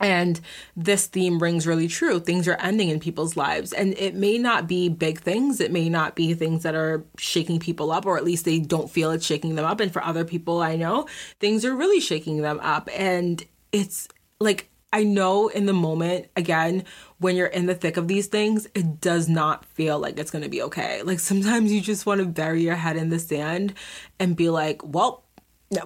and 0.00 0.40
this 0.74 1.06
theme 1.06 1.38
rings 1.38 1.66
really 1.66 1.86
true. 1.86 2.18
Things 2.20 2.48
are 2.48 2.56
ending 2.56 2.88
in 2.88 3.00
people's 3.00 3.36
lives. 3.36 3.74
And 3.74 3.92
it 3.98 4.14
may 4.14 4.38
not 4.38 4.66
be 4.66 4.88
big 4.88 5.20
things. 5.20 5.60
It 5.60 5.70
may 5.70 5.90
not 5.90 6.16
be 6.16 6.32
things 6.32 6.62
that 6.62 6.74
are 6.74 7.04
shaking 7.18 7.60
people 7.60 7.92
up, 7.92 8.06
or 8.06 8.16
at 8.16 8.24
least 8.24 8.46
they 8.46 8.58
don't 8.58 8.90
feel 8.90 9.10
it's 9.10 9.26
shaking 9.26 9.56
them 9.56 9.66
up. 9.66 9.78
And 9.78 9.92
for 9.92 10.02
other 10.02 10.24
people 10.24 10.62
I 10.62 10.76
know, 10.76 11.06
things 11.38 11.66
are 11.66 11.76
really 11.76 12.00
shaking 12.00 12.40
them 12.40 12.58
up. 12.60 12.88
And 12.96 13.44
it's 13.72 14.08
like 14.40 14.70
I 14.92 15.04
know 15.04 15.48
in 15.48 15.66
the 15.66 15.74
moment, 15.74 16.28
again, 16.34 16.84
when 17.20 17.36
you're 17.36 17.46
in 17.46 17.66
the 17.66 17.74
thick 17.74 17.96
of 17.96 18.08
these 18.08 18.26
things, 18.26 18.66
it 18.74 19.00
does 19.00 19.28
not 19.28 19.64
feel 19.64 19.98
like 19.98 20.18
it's 20.18 20.30
gonna 20.30 20.48
be 20.48 20.62
okay. 20.62 21.02
Like 21.02 21.20
sometimes 21.20 21.72
you 21.72 21.80
just 21.80 22.06
wanna 22.06 22.24
bury 22.24 22.62
your 22.62 22.74
head 22.74 22.96
in 22.96 23.10
the 23.10 23.18
sand 23.18 23.74
and 24.18 24.34
be 24.34 24.50
like, 24.50 24.82
well, 24.82 25.24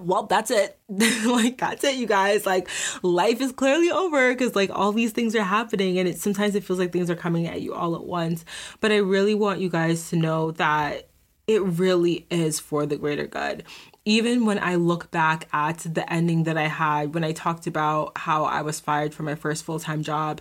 well, 0.01 0.23
that's 0.23 0.51
it. 0.51 0.79
like, 0.89 1.59
that's 1.59 1.85
it, 1.85 1.97
you 1.97 2.07
guys. 2.07 2.47
Like, 2.47 2.71
life 3.03 3.43
is 3.43 3.53
clearly 3.53 3.91
over 3.91 4.33
because, 4.33 4.57
like, 4.57 4.71
all 4.73 4.93
these 4.93 5.13
things 5.13 5.37
are 5.37 5.43
happening, 5.43 5.99
and 5.99 6.09
it 6.09 6.19
sometimes 6.19 6.55
it 6.55 6.65
feels 6.65 6.79
like 6.79 6.91
things 6.91 7.11
are 7.11 7.15
coming 7.15 7.47
at 7.47 7.61
you 7.61 7.75
all 7.75 7.95
at 7.95 8.03
once. 8.03 8.47
But 8.81 8.93
I 8.93 8.97
really 8.97 9.35
want 9.35 9.61
you 9.61 9.69
guys 9.69 10.09
to 10.09 10.17
know 10.17 10.53
that 10.53 11.09
it 11.47 11.63
really 11.63 12.27
is 12.31 12.59
for 12.59 12.87
the 12.87 12.97
greater 12.97 13.27
good 13.27 13.65
even 14.05 14.45
when 14.45 14.59
I 14.59 14.75
look 14.75 15.11
back 15.11 15.49
at 15.53 15.79
the 15.79 16.11
ending 16.13 16.45
that 16.45 16.59
I 16.59 16.69
had 16.69 17.15
when 17.15 17.25
I 17.25 17.33
talked 17.33 17.67
about 17.67 18.17
how 18.19 18.45
I 18.45 18.63
was 18.63 18.81
fired 18.81 19.15
from 19.15 19.27
my 19.27 19.35
first 19.35 19.65
full 19.65 19.81
time 19.81 20.03
job, 20.03 20.41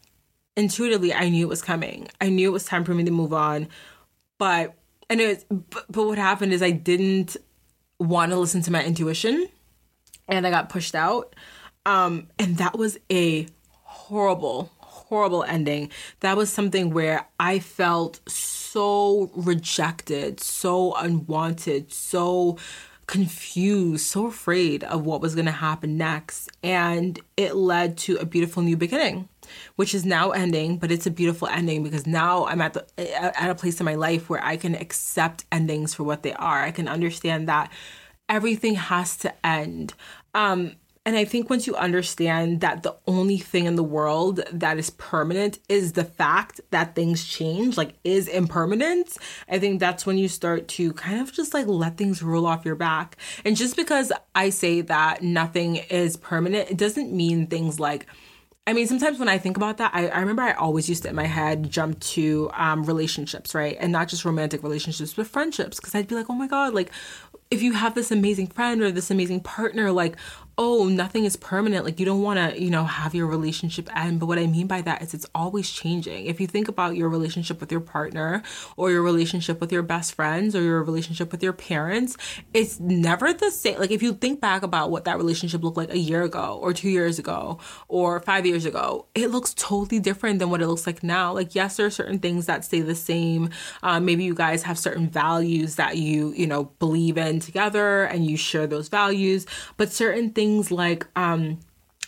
intuitively 0.55 1.13
I 1.13 1.29
knew 1.29 1.45
it 1.45 1.49
was 1.49 1.61
coming. 1.61 2.07
I 2.19 2.29
knew 2.29 2.49
it 2.49 2.53
was 2.53 2.65
time 2.65 2.83
for 2.83 2.93
me 2.93 3.03
to 3.03 3.11
move 3.11 3.33
on. 3.33 3.67
But 4.37 4.75
and 5.09 5.21
it 5.21 5.45
but, 5.49 5.85
but 5.89 6.05
what 6.05 6.17
happened 6.17 6.53
is 6.53 6.61
I 6.61 6.71
didn't 6.71 7.37
want 7.99 8.31
to 8.31 8.37
listen 8.37 8.61
to 8.63 8.71
my 8.71 8.83
intuition 8.83 9.47
and 10.27 10.45
I 10.45 10.49
got 10.49 10.69
pushed 10.69 10.95
out. 10.95 11.35
Um 11.85 12.27
and 12.39 12.57
that 12.57 12.77
was 12.77 12.97
a 13.11 13.47
horrible 13.83 14.71
horrible 14.79 15.43
ending. 15.43 15.91
That 16.21 16.37
was 16.37 16.49
something 16.49 16.91
where 16.91 17.27
I 17.37 17.59
felt 17.59 18.21
so 18.29 19.29
rejected, 19.35 20.39
so 20.39 20.95
unwanted, 20.95 21.91
so 21.91 22.57
confused, 23.07 24.05
so 24.05 24.27
afraid 24.27 24.85
of 24.85 25.05
what 25.05 25.19
was 25.19 25.35
going 25.35 25.47
to 25.47 25.51
happen 25.51 25.97
next. 25.97 26.49
And 26.63 27.19
it 27.35 27.55
led 27.57 27.97
to 27.99 28.15
a 28.15 28.25
beautiful 28.25 28.63
new 28.63 28.77
beginning 28.77 29.27
which 29.75 29.93
is 29.93 30.05
now 30.05 30.31
ending, 30.31 30.77
but 30.77 30.91
it's 30.91 31.07
a 31.07 31.11
beautiful 31.11 31.47
ending 31.47 31.83
because 31.83 32.05
now 32.07 32.45
I'm 32.45 32.61
at 32.61 32.73
the 32.73 32.85
at 33.17 33.49
a 33.49 33.55
place 33.55 33.79
in 33.79 33.85
my 33.85 33.95
life 33.95 34.29
where 34.29 34.43
I 34.43 34.57
can 34.57 34.75
accept 34.75 35.45
endings 35.51 35.93
for 35.93 36.03
what 36.03 36.23
they 36.23 36.33
are. 36.33 36.61
I 36.61 36.71
can 36.71 36.87
understand 36.87 37.47
that 37.47 37.71
everything 38.29 38.75
has 38.75 39.17
to 39.17 39.33
end. 39.45 39.93
Um 40.33 40.75
and 41.03 41.15
I 41.15 41.25
think 41.25 41.49
once 41.49 41.65
you 41.65 41.75
understand 41.75 42.61
that 42.61 42.83
the 42.83 42.95
only 43.07 43.39
thing 43.39 43.65
in 43.65 43.75
the 43.75 43.83
world 43.83 44.41
that 44.51 44.77
is 44.77 44.91
permanent 44.91 45.57
is 45.67 45.93
the 45.93 46.03
fact 46.03 46.61
that 46.69 46.93
things 46.93 47.25
change, 47.25 47.75
like 47.75 47.95
is 48.03 48.27
impermanence, 48.27 49.17
I 49.49 49.57
think 49.57 49.79
that's 49.79 50.05
when 50.05 50.19
you 50.19 50.27
start 50.27 50.67
to 50.69 50.93
kind 50.93 51.19
of 51.19 51.33
just 51.33 51.55
like 51.55 51.65
let 51.65 51.97
things 51.97 52.21
roll 52.21 52.45
off 52.45 52.65
your 52.65 52.75
back. 52.75 53.17
And 53.43 53.57
just 53.57 53.75
because 53.75 54.11
I 54.35 54.51
say 54.51 54.81
that 54.81 55.23
nothing 55.23 55.77
is 55.77 56.17
permanent, 56.17 56.69
it 56.69 56.77
doesn't 56.77 57.11
mean 57.11 57.47
things 57.47 57.79
like 57.79 58.05
I 58.67 58.73
mean, 58.73 58.85
sometimes 58.85 59.17
when 59.17 59.27
I 59.27 59.39
think 59.39 59.57
about 59.57 59.77
that, 59.77 59.91
I, 59.93 60.07
I 60.07 60.19
remember 60.19 60.43
I 60.43 60.53
always 60.53 60.87
used 60.87 61.03
to 61.03 61.09
in 61.09 61.15
my 61.15 61.25
head 61.25 61.69
jump 61.71 61.99
to 61.99 62.51
um, 62.53 62.83
relationships, 62.83 63.55
right? 63.55 63.75
And 63.79 63.91
not 63.91 64.07
just 64.07 64.23
romantic 64.23 64.61
relationships, 64.61 65.13
but 65.15 65.25
friendships. 65.25 65.79
Because 65.79 65.95
I'd 65.95 66.07
be 66.07 66.15
like, 66.15 66.29
oh 66.29 66.35
my 66.35 66.47
God, 66.47 66.73
like 66.73 66.91
if 67.49 67.61
you 67.63 67.73
have 67.73 67.95
this 67.95 68.11
amazing 68.11 68.47
friend 68.47 68.81
or 68.81 68.91
this 68.91 69.09
amazing 69.11 69.41
partner, 69.41 69.91
like, 69.91 70.15
oh, 70.63 70.87
nothing 70.87 71.25
is 71.25 71.35
permanent. 71.35 71.83
Like, 71.83 71.99
you 71.99 72.05
don't 72.05 72.21
want 72.21 72.37
to, 72.37 72.61
you 72.61 72.69
know, 72.69 72.83
have 72.83 73.15
your 73.15 73.25
relationship 73.25 73.89
end. 73.97 74.19
But 74.19 74.27
what 74.27 74.37
I 74.37 74.45
mean 74.45 74.67
by 74.67 74.81
that 74.81 75.01
is 75.01 75.15
it's 75.15 75.25
always 75.33 75.67
changing. 75.71 76.27
If 76.27 76.39
you 76.39 76.45
think 76.45 76.67
about 76.67 76.95
your 76.95 77.09
relationship 77.09 77.59
with 77.59 77.71
your 77.71 77.81
partner 77.81 78.43
or 78.77 78.91
your 78.91 79.01
relationship 79.01 79.59
with 79.59 79.71
your 79.71 79.81
best 79.81 80.13
friends 80.13 80.55
or 80.55 80.61
your 80.61 80.83
relationship 80.83 81.31
with 81.31 81.41
your 81.41 81.51
parents, 81.51 82.15
it's 82.53 82.79
never 82.79 83.33
the 83.33 83.49
same. 83.49 83.79
Like, 83.79 83.89
if 83.89 84.03
you 84.03 84.13
think 84.13 84.39
back 84.39 84.61
about 84.61 84.91
what 84.91 85.05
that 85.05 85.17
relationship 85.17 85.63
looked 85.63 85.77
like 85.77 85.89
a 85.89 85.97
year 85.97 86.21
ago 86.21 86.59
or 86.61 86.73
two 86.73 86.89
years 86.89 87.17
ago 87.17 87.57
or 87.87 88.19
five 88.19 88.45
years 88.45 88.63
ago, 88.63 89.07
it 89.15 89.31
looks 89.31 89.55
totally 89.55 89.99
different 89.99 90.37
than 90.37 90.51
what 90.51 90.61
it 90.61 90.67
looks 90.67 90.85
like 90.85 91.01
now. 91.01 91.33
Like, 91.33 91.55
yes, 91.55 91.77
there 91.77 91.87
are 91.87 91.89
certain 91.89 92.19
things 92.19 92.45
that 92.45 92.63
stay 92.63 92.81
the 92.81 92.93
same. 92.93 93.49
Um, 93.81 94.05
maybe 94.05 94.25
you 94.25 94.35
guys 94.35 94.61
have 94.61 94.77
certain 94.77 95.09
values 95.09 95.77
that 95.77 95.97
you, 95.97 96.33
you 96.33 96.45
know, 96.45 96.65
believe 96.77 97.17
in 97.17 97.39
together 97.39 98.03
and 98.03 98.27
you 98.27 98.37
share 98.37 98.67
those 98.67 98.89
values, 98.89 99.47
but 99.75 99.91
certain 99.91 100.29
things 100.29 100.50
like 100.71 101.07
um 101.15 101.59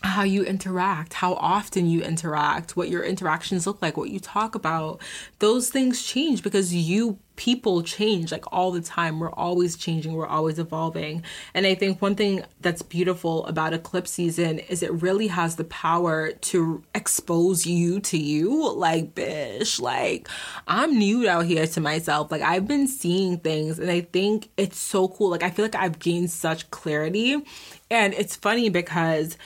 how 0.04 0.24
you 0.24 0.44
interact, 0.44 1.14
how 1.14 1.34
often 1.36 1.88
you 1.88 2.02
interact, 2.02 2.76
what 2.76 2.90
your 2.90 3.04
interactions 3.04 3.66
look 3.66 3.82
like, 3.82 3.96
what 3.96 4.10
you 4.10 4.20
talk 4.20 4.54
about. 4.54 5.02
Those 5.40 5.70
things 5.70 6.04
change 6.04 6.44
because 6.44 6.74
you 6.74 7.20
people 7.36 7.82
change 7.82 8.32
like 8.32 8.44
all 8.52 8.72
the 8.72 8.82
time. 8.82 9.20
We're 9.20 9.32
always 9.32 9.76
changing, 9.78 10.14
we're 10.14 10.28
always 10.28 10.60
evolving. 10.60 11.24
And 11.54 11.66
I 11.66 11.74
think 11.74 12.02
one 12.02 12.16
thing 12.16 12.44
that's 12.60 12.82
beautiful 12.82 13.46
about 13.48 13.74
eclipse 13.74 14.12
season 14.12 14.60
is 14.60 14.84
it 14.84 14.92
really 15.02 15.28
has 15.28 15.56
the 15.56 15.64
power 15.64 16.34
to 16.34 16.84
expose 16.94 17.66
you 17.66 18.00
to 18.02 18.18
you. 18.18 18.74
Like, 18.74 19.16
bish, 19.16 19.80
like 19.80 20.28
I'm 20.68 20.98
new 20.98 21.28
out 21.30 21.46
here 21.46 21.66
to 21.66 21.82
myself. 21.82 22.30
Like, 22.30 22.42
I've 22.42 22.68
been 22.68 22.88
seeing 22.88 23.38
things 23.38 23.80
and 23.80 23.90
I 23.90 24.02
think 24.02 24.50
it's 24.58 24.78
so 24.78 25.08
cool. 25.08 25.30
Like, 25.30 25.44
I 25.44 25.50
feel 25.50 25.66
like 25.66 25.76
I've 25.76 26.00
gained 26.00 26.30
such 26.30 26.70
clarity. 26.72 27.42
And 27.90 28.14
it's 28.14 28.36
funny 28.36 28.70
because 28.70 29.38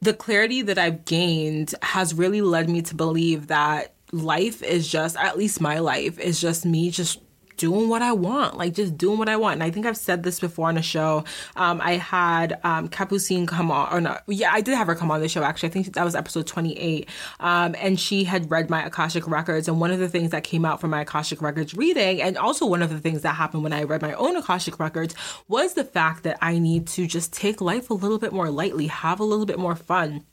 the 0.00 0.14
clarity 0.14 0.62
that 0.62 0.78
I've 0.78 1.04
gained 1.04 1.74
has 1.82 2.14
really 2.14 2.40
led 2.40 2.68
me 2.68 2.82
to 2.82 2.94
believe 2.94 3.48
that 3.48 3.94
life 4.12 4.62
is 4.62 4.88
just, 4.88 5.16
at 5.16 5.36
least 5.36 5.60
my 5.60 5.78
life, 5.78 6.18
is 6.18 6.40
just 6.40 6.64
me 6.64 6.90
just 6.90 7.20
doing 7.56 7.88
what 7.88 8.02
I 8.02 8.12
want, 8.12 8.56
like 8.56 8.74
just 8.74 8.96
doing 8.96 9.18
what 9.18 9.28
I 9.28 9.36
want. 9.36 9.54
And 9.54 9.62
I 9.62 9.70
think 9.70 9.86
I've 9.86 9.96
said 9.96 10.22
this 10.22 10.40
before 10.40 10.68
on 10.68 10.76
a 10.76 10.82
show. 10.82 11.24
Um, 11.56 11.80
I 11.82 11.92
had 11.92 12.58
um, 12.64 12.88
Capucine 12.88 13.46
come 13.46 13.70
on, 13.70 13.92
or 13.92 14.00
not? 14.00 14.22
Yeah, 14.26 14.50
I 14.52 14.60
did 14.60 14.74
have 14.76 14.86
her 14.86 14.94
come 14.94 15.10
on 15.10 15.20
the 15.20 15.28
show. 15.28 15.42
Actually, 15.42 15.70
I 15.70 15.72
think 15.72 15.94
that 15.94 16.04
was 16.04 16.14
episode 16.14 16.46
28. 16.46 17.08
Um, 17.40 17.74
and 17.78 17.98
she 17.98 18.24
had 18.24 18.50
read 18.50 18.70
my 18.70 18.84
Akashic 18.84 19.26
records, 19.26 19.68
and 19.68 19.80
one 19.80 19.90
of 19.90 19.98
the 19.98 20.08
things 20.08 20.30
that 20.30 20.44
came 20.44 20.64
out 20.64 20.80
from 20.80 20.90
my 20.90 21.02
Akashic 21.02 21.42
records 21.42 21.74
reading, 21.74 22.22
and 22.22 22.36
also 22.36 22.66
one 22.66 22.82
of 22.82 22.90
the 22.90 23.00
things 23.00 23.22
that 23.22 23.34
happened 23.34 23.62
when 23.62 23.72
I 23.72 23.82
read 23.84 24.02
my 24.02 24.14
own 24.14 24.36
Akashic 24.36 24.78
records, 24.78 25.14
was 25.48 25.74
the 25.74 25.84
fact 25.84 26.22
that 26.24 26.38
I 26.40 26.58
need 26.58 26.86
to 26.88 27.06
just 27.06 27.32
take 27.32 27.60
life 27.60 27.90
a 27.90 27.94
little 27.94 28.18
bit 28.18 28.32
more 28.32 28.50
lightly, 28.50 28.86
have 28.88 29.20
a 29.20 29.24
little 29.24 29.46
bit 29.46 29.58
more 29.58 29.76
fun 29.76 30.24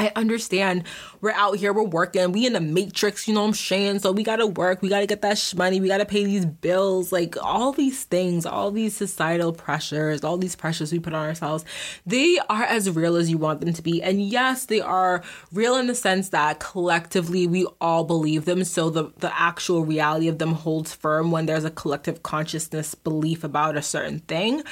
I 0.00 0.12
understand 0.16 0.84
we're 1.20 1.32
out 1.32 1.58
here, 1.58 1.74
we're 1.74 1.82
working, 1.82 2.32
we 2.32 2.46
in 2.46 2.54
the 2.54 2.60
matrix, 2.60 3.28
you 3.28 3.34
know 3.34 3.42
what 3.42 3.48
I'm 3.48 3.52
saying? 3.52 3.98
So 3.98 4.12
we 4.12 4.22
gotta 4.22 4.46
work, 4.46 4.80
we 4.80 4.88
gotta 4.88 5.06
get 5.06 5.20
that 5.20 5.36
sh- 5.36 5.54
money, 5.54 5.78
we 5.78 5.88
gotta 5.88 6.06
pay 6.06 6.24
these 6.24 6.46
bills, 6.46 7.12
like 7.12 7.36
all 7.42 7.72
these 7.72 8.04
things, 8.04 8.46
all 8.46 8.70
these 8.70 8.96
societal 8.96 9.52
pressures, 9.52 10.24
all 10.24 10.38
these 10.38 10.56
pressures 10.56 10.90
we 10.90 11.00
put 11.00 11.12
on 11.12 11.26
ourselves, 11.26 11.66
they 12.06 12.38
are 12.48 12.62
as 12.62 12.88
real 12.88 13.16
as 13.16 13.28
you 13.28 13.36
want 13.36 13.60
them 13.60 13.74
to 13.74 13.82
be. 13.82 14.02
And 14.02 14.22
yes, 14.22 14.64
they 14.64 14.80
are 14.80 15.22
real 15.52 15.76
in 15.76 15.86
the 15.86 15.94
sense 15.94 16.30
that 16.30 16.60
collectively 16.60 17.46
we 17.46 17.66
all 17.78 18.04
believe 18.04 18.46
them. 18.46 18.64
So 18.64 18.88
the, 18.88 19.12
the 19.18 19.38
actual 19.38 19.84
reality 19.84 20.28
of 20.28 20.38
them 20.38 20.54
holds 20.54 20.94
firm 20.94 21.30
when 21.30 21.44
there's 21.44 21.64
a 21.64 21.70
collective 21.70 22.22
consciousness 22.22 22.94
belief 22.94 23.44
about 23.44 23.76
a 23.76 23.82
certain 23.82 24.20
thing. 24.20 24.62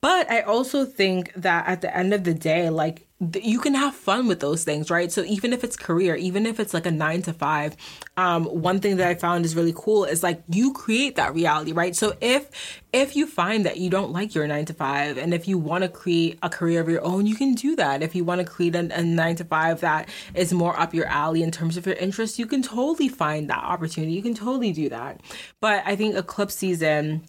But 0.00 0.30
I 0.30 0.40
also 0.40 0.86
think 0.86 1.34
that 1.34 1.68
at 1.68 1.82
the 1.82 1.94
end 1.94 2.14
of 2.14 2.24
the 2.24 2.32
day, 2.32 2.70
like 2.70 3.06
you 3.42 3.60
can 3.60 3.74
have 3.74 3.94
fun 3.94 4.28
with 4.28 4.40
those 4.40 4.64
things, 4.64 4.90
right? 4.90 5.12
So 5.12 5.22
even 5.24 5.52
if 5.52 5.62
it's 5.62 5.76
career, 5.76 6.16
even 6.16 6.46
if 6.46 6.58
it's 6.58 6.72
like 6.72 6.86
a 6.86 6.90
nine 6.90 7.20
to 7.22 7.34
five, 7.34 7.76
um, 8.16 8.46
one 8.46 8.80
thing 8.80 8.96
that 8.96 9.08
I 9.08 9.14
found 9.14 9.44
is 9.44 9.54
really 9.54 9.74
cool 9.76 10.04
is 10.04 10.22
like 10.22 10.42
you 10.48 10.72
create 10.72 11.16
that 11.16 11.34
reality, 11.34 11.72
right? 11.72 11.94
So 11.94 12.16
if 12.22 12.80
if 12.92 13.14
you 13.14 13.26
find 13.26 13.66
that 13.66 13.76
you 13.76 13.90
don't 13.90 14.10
like 14.10 14.34
your 14.34 14.46
nine 14.46 14.64
to 14.64 14.74
five, 14.74 15.18
and 15.18 15.34
if 15.34 15.46
you 15.46 15.58
want 15.58 15.84
to 15.84 15.88
create 15.88 16.38
a 16.42 16.48
career 16.48 16.80
of 16.80 16.88
your 16.88 17.04
own, 17.04 17.26
you 17.26 17.36
can 17.36 17.54
do 17.54 17.76
that. 17.76 18.02
If 18.02 18.14
you 18.14 18.24
want 18.24 18.40
to 18.40 18.44
create 18.46 18.74
a, 18.74 18.98
a 18.98 19.02
nine 19.02 19.36
to 19.36 19.44
five 19.44 19.80
that 19.80 20.08
is 20.34 20.52
more 20.52 20.78
up 20.80 20.94
your 20.94 21.06
alley 21.06 21.42
in 21.42 21.50
terms 21.50 21.76
of 21.76 21.86
your 21.86 21.96
interests, 21.96 22.38
you 22.38 22.46
can 22.46 22.62
totally 22.62 23.08
find 23.08 23.50
that 23.50 23.62
opportunity. 23.62 24.12
You 24.14 24.22
can 24.22 24.34
totally 24.34 24.72
do 24.72 24.88
that. 24.88 25.20
But 25.60 25.82
I 25.84 25.94
think 25.94 26.16
eclipse 26.16 26.54
season 26.54 27.22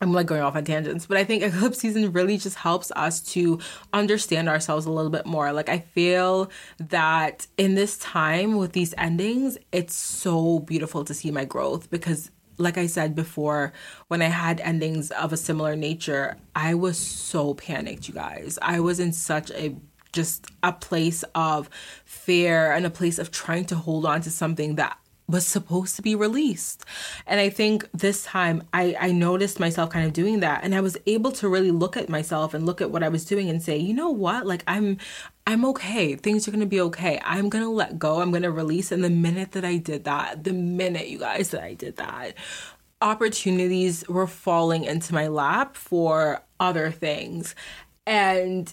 I'm 0.00 0.12
like 0.12 0.26
going 0.26 0.42
off 0.42 0.56
on 0.56 0.64
tangents, 0.64 1.06
but 1.06 1.16
I 1.16 1.24
think 1.24 1.42
eclipse 1.42 1.78
season 1.78 2.12
really 2.12 2.36
just 2.36 2.56
helps 2.56 2.92
us 2.92 3.20
to 3.32 3.58
understand 3.94 4.48
ourselves 4.48 4.84
a 4.84 4.90
little 4.90 5.10
bit 5.10 5.24
more. 5.24 5.52
Like, 5.52 5.70
I 5.70 5.78
feel 5.78 6.50
that 6.78 7.46
in 7.56 7.76
this 7.76 7.96
time 7.96 8.56
with 8.56 8.72
these 8.72 8.92
endings, 8.98 9.56
it's 9.72 9.94
so 9.94 10.58
beautiful 10.58 11.04
to 11.04 11.14
see 11.14 11.30
my 11.30 11.46
growth 11.46 11.88
because, 11.90 12.30
like 12.58 12.76
I 12.76 12.86
said 12.86 13.14
before, 13.14 13.72
when 14.08 14.20
I 14.20 14.26
had 14.26 14.60
endings 14.60 15.10
of 15.12 15.32
a 15.32 15.36
similar 15.38 15.74
nature, 15.76 16.36
I 16.54 16.74
was 16.74 16.98
so 16.98 17.54
panicked, 17.54 18.06
you 18.06 18.12
guys. 18.12 18.58
I 18.60 18.80
was 18.80 19.00
in 19.00 19.12
such 19.12 19.50
a 19.52 19.74
just 20.12 20.46
a 20.62 20.72
place 20.72 21.24
of 21.34 21.68
fear 22.06 22.72
and 22.72 22.86
a 22.86 22.90
place 22.90 23.18
of 23.18 23.30
trying 23.30 23.66
to 23.66 23.76
hold 23.76 24.06
on 24.06 24.22
to 24.22 24.30
something 24.30 24.76
that 24.76 24.98
was 25.28 25.46
supposed 25.46 25.96
to 25.96 26.02
be 26.02 26.14
released. 26.14 26.84
And 27.26 27.40
I 27.40 27.48
think 27.50 27.88
this 27.92 28.24
time 28.24 28.62
I, 28.72 28.96
I 28.98 29.12
noticed 29.12 29.58
myself 29.58 29.90
kind 29.90 30.06
of 30.06 30.12
doing 30.12 30.40
that. 30.40 30.62
And 30.62 30.74
I 30.74 30.80
was 30.80 30.96
able 31.06 31.32
to 31.32 31.48
really 31.48 31.70
look 31.70 31.96
at 31.96 32.08
myself 32.08 32.54
and 32.54 32.64
look 32.64 32.80
at 32.80 32.90
what 32.90 33.02
I 33.02 33.08
was 33.08 33.24
doing 33.24 33.50
and 33.50 33.62
say, 33.62 33.76
you 33.76 33.92
know 33.92 34.10
what? 34.10 34.46
Like 34.46 34.62
I'm 34.66 34.98
I'm 35.48 35.64
okay. 35.66 36.16
Things 36.16 36.46
are 36.46 36.50
gonna 36.50 36.66
be 36.66 36.80
okay. 36.80 37.20
I'm 37.24 37.48
gonna 37.48 37.70
let 37.70 37.98
go. 37.98 38.20
I'm 38.20 38.30
gonna 38.30 38.50
release. 38.50 38.92
And 38.92 39.02
the 39.02 39.10
minute 39.10 39.52
that 39.52 39.64
I 39.64 39.76
did 39.76 40.04
that, 40.04 40.44
the 40.44 40.52
minute 40.52 41.08
you 41.08 41.18
guys 41.18 41.50
that 41.50 41.62
I 41.62 41.74
did 41.74 41.96
that, 41.96 42.34
opportunities 43.00 44.06
were 44.08 44.26
falling 44.26 44.84
into 44.84 45.12
my 45.14 45.28
lap 45.28 45.76
for 45.76 46.42
other 46.58 46.90
things. 46.90 47.54
And 48.06 48.72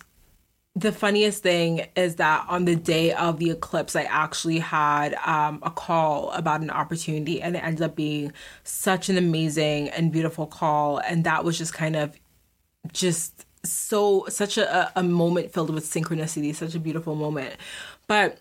the 0.75 0.91
funniest 0.91 1.43
thing 1.43 1.85
is 1.95 2.15
that 2.15 2.45
on 2.49 2.65
the 2.65 2.75
day 2.75 3.13
of 3.13 3.37
the 3.37 3.51
eclipse, 3.51 3.95
I 3.95 4.03
actually 4.03 4.57
had 4.57 5.13
um, 5.25 5.59
a 5.61 5.69
call 5.69 6.31
about 6.31 6.61
an 6.61 6.71
opportunity, 6.71 7.41
and 7.41 7.55
it 7.55 7.63
ended 7.63 7.83
up 7.83 7.95
being 7.95 8.33
such 8.63 9.07
an 9.07 9.17
amazing 9.17 9.89
and 9.89 10.11
beautiful 10.11 10.47
call. 10.47 10.97
And 10.97 11.25
that 11.25 11.43
was 11.43 11.59
just 11.59 11.73
kind 11.73 11.95
of 11.95 12.19
just 12.91 13.45
so, 13.63 14.25
such 14.29 14.57
a, 14.57 14.91
a 14.95 15.03
moment 15.03 15.53
filled 15.53 15.69
with 15.69 15.85
synchronicity, 15.85 16.55
such 16.55 16.73
a 16.73 16.79
beautiful 16.79 17.13
moment. 17.13 17.55
But 18.07 18.39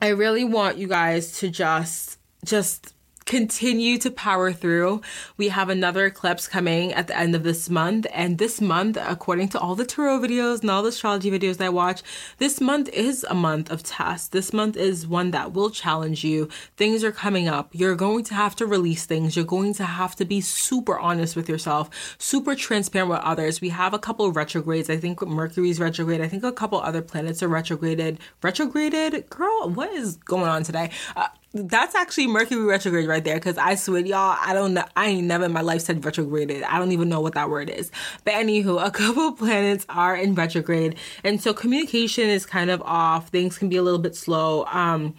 I 0.00 0.08
really 0.08 0.44
want 0.44 0.78
you 0.78 0.88
guys 0.88 1.38
to 1.40 1.50
just, 1.50 2.18
just 2.46 2.91
continue 3.24 3.98
to 3.98 4.10
power 4.10 4.52
through. 4.52 5.00
We 5.36 5.48
have 5.48 5.68
another 5.68 6.06
eclipse 6.06 6.46
coming 6.46 6.92
at 6.92 7.06
the 7.06 7.16
end 7.16 7.34
of 7.34 7.42
this 7.42 7.70
month. 7.70 8.06
And 8.12 8.38
this 8.38 8.60
month, 8.60 8.98
according 9.00 9.48
to 9.50 9.60
all 9.60 9.74
the 9.74 9.84
tarot 9.84 10.20
videos 10.20 10.62
and 10.62 10.70
all 10.70 10.82
the 10.82 10.88
astrology 10.88 11.30
videos 11.30 11.60
I 11.60 11.68
watch, 11.68 12.02
this 12.38 12.60
month 12.60 12.88
is 12.90 13.24
a 13.28 13.34
month 13.34 13.70
of 13.70 13.82
tests. 13.82 14.28
This 14.28 14.52
month 14.52 14.76
is 14.76 15.06
one 15.06 15.30
that 15.30 15.52
will 15.52 15.70
challenge 15.70 16.24
you. 16.24 16.48
Things 16.76 17.04
are 17.04 17.12
coming 17.12 17.48
up. 17.48 17.70
You're 17.72 17.96
going 17.96 18.24
to 18.24 18.34
have 18.34 18.56
to 18.56 18.66
release 18.66 19.06
things. 19.06 19.36
You're 19.36 19.44
going 19.44 19.74
to 19.74 19.84
have 19.84 20.16
to 20.16 20.24
be 20.24 20.40
super 20.40 20.98
honest 20.98 21.36
with 21.36 21.48
yourself, 21.48 22.16
super 22.18 22.54
transparent 22.54 23.10
with 23.10 23.20
others. 23.20 23.60
We 23.60 23.70
have 23.70 23.94
a 23.94 23.98
couple 23.98 24.30
retrogrades. 24.32 24.90
I 24.90 24.96
think 24.96 25.22
Mercury's 25.22 25.80
retrograde. 25.80 26.20
I 26.20 26.28
think 26.28 26.44
a 26.44 26.52
couple 26.52 26.80
other 26.80 27.02
planets 27.02 27.42
are 27.42 27.48
retrograded. 27.48 28.18
Retrograded? 28.42 29.28
Girl, 29.30 29.70
what 29.70 29.92
is 29.92 30.16
going 30.16 30.48
on 30.48 30.62
today? 30.62 30.90
Uh, 31.16 31.28
that's 31.54 31.94
actually 31.94 32.26
Mercury 32.28 32.64
retrograde 32.64 33.08
right 33.08 33.22
there. 33.22 33.38
Cause 33.38 33.58
I 33.58 33.74
swear, 33.74 34.00
y'all, 34.00 34.36
I 34.40 34.54
don't 34.54 34.74
know. 34.74 34.84
I 34.96 35.08
ain't 35.08 35.26
never 35.26 35.44
in 35.44 35.52
my 35.52 35.60
life 35.60 35.82
said 35.82 36.04
retrograded. 36.04 36.62
I 36.62 36.78
don't 36.78 36.92
even 36.92 37.08
know 37.08 37.20
what 37.20 37.34
that 37.34 37.50
word 37.50 37.68
is. 37.68 37.90
But 38.24 38.34
anywho, 38.34 38.84
a 38.84 38.90
couple 38.92 39.32
planets 39.32 39.84
are 39.88 40.16
in 40.16 40.34
retrograde. 40.34 40.96
And 41.24 41.40
so 41.40 41.52
communication 41.52 42.28
is 42.28 42.46
kind 42.46 42.70
of 42.70 42.80
off. 42.82 43.28
Things 43.28 43.58
can 43.58 43.68
be 43.68 43.76
a 43.76 43.82
little 43.82 43.98
bit 43.98 44.16
slow. 44.16 44.64
Um, 44.66 45.14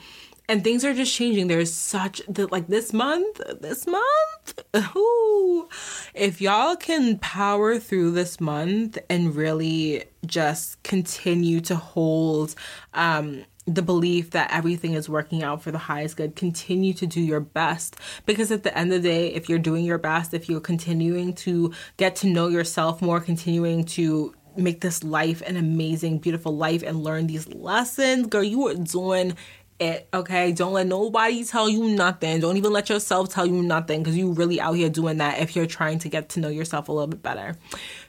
and 0.49 0.63
things 0.63 0.83
are 0.83 0.93
just 0.93 1.13
changing. 1.13 1.47
There's 1.47 1.71
such 1.71 2.21
like 2.27 2.67
this 2.67 2.91
month, 2.91 3.41
this 3.61 3.87
month. 3.87 4.63
Ooh, 4.95 5.69
if 6.13 6.41
y'all 6.41 6.75
can 6.75 7.17
power 7.19 7.79
through 7.79 8.11
this 8.11 8.41
month 8.41 8.97
and 9.09 9.35
really 9.35 10.03
just 10.25 10.81
continue 10.83 11.61
to 11.61 11.75
hold 11.75 12.55
um 12.93 13.45
the 13.65 13.81
belief 13.81 14.31
that 14.31 14.51
everything 14.51 14.93
is 14.93 15.07
working 15.07 15.41
out 15.41 15.61
for 15.61 15.71
the 15.71 15.77
highest 15.77 16.17
good. 16.17 16.35
Continue 16.35 16.93
to 16.93 17.07
do 17.07 17.21
your 17.21 17.39
best 17.39 17.95
because 18.25 18.51
at 18.51 18.63
the 18.63 18.77
end 18.77 18.93
of 18.93 19.01
the 19.01 19.09
day, 19.09 19.27
if 19.27 19.47
you're 19.47 19.59
doing 19.59 19.85
your 19.85 19.97
best, 19.97 20.33
if 20.33 20.49
you're 20.49 20.59
continuing 20.59 21.33
to 21.33 21.73
get 21.97 22.15
to 22.17 22.27
know 22.27 22.47
yourself 22.47 23.01
more, 23.01 23.19
continuing 23.19 23.85
to 23.85 24.33
make 24.57 24.81
this 24.81 25.03
life 25.03 25.41
an 25.41 25.57
amazing, 25.57 26.19
beautiful 26.19 26.55
life 26.55 26.83
and 26.83 27.03
learn 27.03 27.27
these 27.27 27.47
lessons, 27.53 28.27
girl, 28.27 28.43
you 28.43 28.67
are 28.67 28.75
doing 28.75 29.35
it, 29.79 30.07
okay? 30.13 30.51
Don't 30.51 30.73
let 30.73 30.87
nobody 30.87 31.43
tell 31.43 31.69
you 31.69 31.89
nothing. 31.89 32.39
Don't 32.39 32.57
even 32.57 32.71
let 32.73 32.89
yourself 32.89 33.29
tell 33.29 33.45
you 33.45 33.61
nothing 33.61 34.03
because 34.03 34.17
you're 34.17 34.33
really 34.33 34.59
out 34.59 34.73
here 34.73 34.89
doing 34.89 35.17
that 35.17 35.39
if 35.39 35.55
you're 35.55 35.65
trying 35.65 35.99
to 35.99 36.09
get 36.09 36.29
to 36.29 36.39
know 36.39 36.49
yourself 36.49 36.89
a 36.89 36.91
little 36.91 37.07
bit 37.07 37.23
better. 37.23 37.55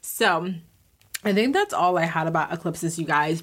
So, 0.00 0.52
I 1.24 1.32
think 1.32 1.54
that's 1.54 1.72
all 1.72 1.96
I 1.96 2.04
had 2.04 2.26
about 2.26 2.52
eclipses, 2.52 2.98
you 2.98 3.06
guys. 3.06 3.40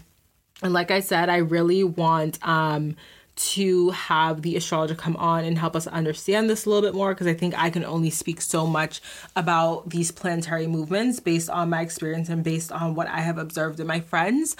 And 0.62 0.74
like 0.74 0.91
I 0.91 1.00
said, 1.00 1.30
I 1.30 1.38
really 1.38 1.84
want 1.84 2.38
um, 2.47 2.95
to 3.36 3.89
have 3.91 4.41
the 4.41 4.56
astrologer 4.56 4.95
come 4.95 5.15
on 5.15 5.43
and 5.43 5.58
help 5.58 5.76
us 5.76 5.88
understand 5.88 6.50
this 6.50 6.65
a 6.65 6.69
little 6.69 6.88
bit 6.88 6.95
more 6.95 7.13
because 7.13 7.28
I 7.28 7.34
think 7.34 7.58
I 7.58 7.69
can 7.69 7.84
only 7.84 8.10
speak 8.10 8.41
so 8.41 8.67
much 8.67 9.02
about 9.36 9.89
these 9.89 10.12
planetary 10.12 10.67
movements 10.67 11.19
based 11.19 11.50
on 11.50 11.69
my 11.69 11.82
experience 11.82 12.30
and 12.30 12.43
based 12.43 12.71
on 12.71 12.95
what 12.95 13.08
I 13.08 13.21
have 13.21 13.38
observed 13.38 13.80
in 13.80 13.88
my 13.88 14.00
friends. 14.00 14.56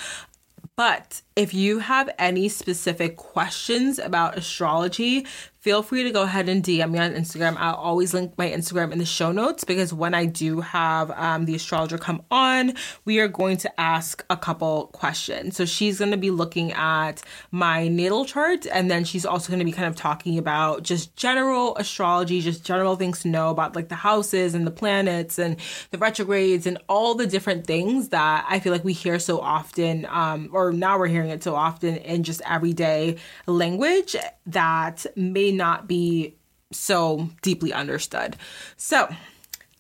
But 0.76 1.22
if 1.36 1.54
you 1.54 1.80
have 1.80 2.10
any 2.18 2.50
specific 2.50 3.18
questions 3.18 4.00
about 4.00 4.38
astrology, 4.38 5.28
feel 5.62 5.84
free 5.84 6.04
to 6.04 6.10
go 6.10 6.24
ahead 6.24 6.50
and 6.50 6.64
DM 6.64 6.90
me 6.90 6.98
on 6.98 7.14
Instagram. 7.14 7.56
I'll 7.58 7.76
always 7.76 8.16
link 8.16 8.36
my 8.36 8.50
Instagram 8.50 8.92
in 8.92 8.98
the 8.98 9.06
show 9.06 9.32
notes 9.32 9.64
because 9.64 9.94
when 9.94 10.16
I 10.16 10.26
do 10.26 10.60
have 10.62 11.12
um, 11.12 11.46
the 11.46 11.54
astrologer 11.54 12.00
come 12.00 12.24
on, 12.32 12.74
we 13.06 13.20
are 13.20 13.28
going 13.28 13.58
to 13.58 13.80
ask 13.80 14.26
a 14.32 14.36
couple 14.36 14.88
questions. 14.88 15.56
So 15.56 15.66
she's 15.66 16.00
going 16.00 16.12
to 16.12 16.18
be 16.18 16.32
looking 16.32 16.72
at 16.72 17.22
my 17.52 17.88
natal 17.88 18.26
chart 18.26 18.66
and 18.74 18.90
then 18.90 19.04
she's 19.04 19.24
also 19.24 19.50
going 19.50 19.60
to 19.60 19.66
be 19.66 19.72
kind 19.72 19.88
of 19.88 19.96
talking 19.96 20.40
about 20.40 20.82
just 20.82 21.16
general 21.16 21.78
astrology, 21.78 22.42
just 22.42 22.66
general 22.66 22.96
things 22.96 23.20
to 23.20 23.28
know 23.28 23.52
about 23.52 23.76
like 23.76 23.90
the 23.90 23.96
houses 23.96 24.56
and 24.56 24.66
the 24.66 24.72
planets 24.72 25.38
and 25.38 25.58
the 25.92 26.00
retrogrades 26.00 26.66
and 26.66 26.80
all 26.90 27.14
the 27.14 27.28
different 27.28 27.68
things 27.68 28.10
that 28.10 28.48
I 28.50 28.60
feel 28.60 28.74
like 28.74 28.84
we 28.84 28.94
hear 28.94 29.20
so 29.20 29.40
often, 29.40 30.08
um, 30.10 30.50
or 30.54 30.74
now 30.74 30.98
we're 30.98 31.06
hearing 31.06 31.30
it 31.30 31.44
so 31.44 31.54
often 31.54 31.98
in 31.98 32.24
just 32.24 32.42
everyday 32.48 33.18
language 33.46 34.16
that 34.48 35.06
may 35.16 35.51
not 35.52 35.88
be 35.88 36.36
so 36.72 37.30
deeply 37.42 37.74
understood. 37.74 38.38
So, 38.78 39.10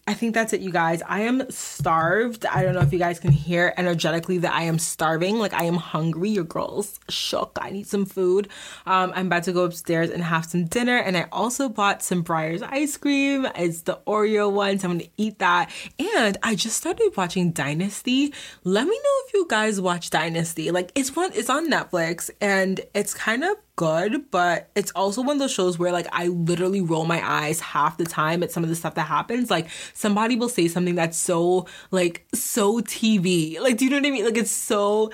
I 0.07 0.15
think 0.15 0.33
that's 0.33 0.51
it, 0.51 0.61
you 0.61 0.71
guys. 0.71 1.03
I 1.07 1.21
am 1.21 1.49
starved. 1.51 2.45
I 2.45 2.63
don't 2.63 2.73
know 2.73 2.81
if 2.81 2.91
you 2.91 2.97
guys 2.97 3.19
can 3.19 3.31
hear 3.31 3.73
energetically 3.77 4.39
that 4.39 4.53
I 4.53 4.63
am 4.63 4.79
starving. 4.79 5.37
Like 5.37 5.53
I 5.53 5.65
am 5.65 5.75
hungry. 5.75 6.31
Your 6.31 6.43
girl's 6.43 6.99
shook. 7.07 7.57
I 7.61 7.69
need 7.69 7.87
some 7.87 8.05
food. 8.05 8.47
Um, 8.87 9.13
I'm 9.15 9.27
about 9.27 9.43
to 9.43 9.53
go 9.53 9.63
upstairs 9.63 10.09
and 10.09 10.23
have 10.23 10.45
some 10.45 10.65
dinner. 10.65 10.97
And 10.97 11.15
I 11.15 11.27
also 11.31 11.69
bought 11.69 12.01
some 12.01 12.23
Breyers 12.23 12.61
ice 12.63 12.97
cream. 12.97 13.47
It's 13.55 13.83
the 13.83 14.01
Oreo 14.07 14.51
one, 14.51 14.79
so 14.79 14.89
I'm 14.89 14.97
gonna 14.97 15.09
eat 15.17 15.37
that. 15.37 15.69
And 16.17 16.35
I 16.41 16.55
just 16.55 16.77
started 16.77 17.11
watching 17.15 17.51
Dynasty. 17.51 18.33
Let 18.63 18.85
me 18.87 18.97
know 18.97 19.25
if 19.27 19.33
you 19.33 19.45
guys 19.47 19.79
watch 19.79 20.09
Dynasty. 20.09 20.71
Like 20.71 20.91
it's 20.95 21.15
one. 21.15 21.31
It's 21.33 21.49
on 21.49 21.69
Netflix, 21.69 22.31
and 22.41 22.81
it's 22.95 23.13
kind 23.13 23.43
of 23.43 23.55
good, 23.75 24.29
but 24.31 24.69
it's 24.75 24.91
also 24.91 25.21
one 25.21 25.37
of 25.37 25.39
those 25.39 25.51
shows 25.51 25.79
where 25.79 25.91
like 25.91 26.07
I 26.11 26.27
literally 26.27 26.81
roll 26.81 27.05
my 27.05 27.21
eyes 27.23 27.59
half 27.59 27.97
the 27.97 28.05
time 28.05 28.43
at 28.43 28.51
some 28.51 28.63
of 28.63 28.69
the 28.69 28.75
stuff 28.75 28.95
that 28.95 29.03
happens. 29.03 29.49
Like 29.49 29.69
somebody 29.93 30.35
will 30.35 30.49
say 30.49 30.67
something 30.67 30.95
that's 30.95 31.17
so 31.17 31.67
like 31.91 32.27
so 32.33 32.81
TV. 32.81 33.59
Like 33.59 33.77
do 33.77 33.85
you 33.85 33.91
know 33.91 33.97
what 33.97 34.05
I 34.05 34.11
mean? 34.11 34.25
Like 34.25 34.37
it's 34.37 34.51
so 34.51 35.11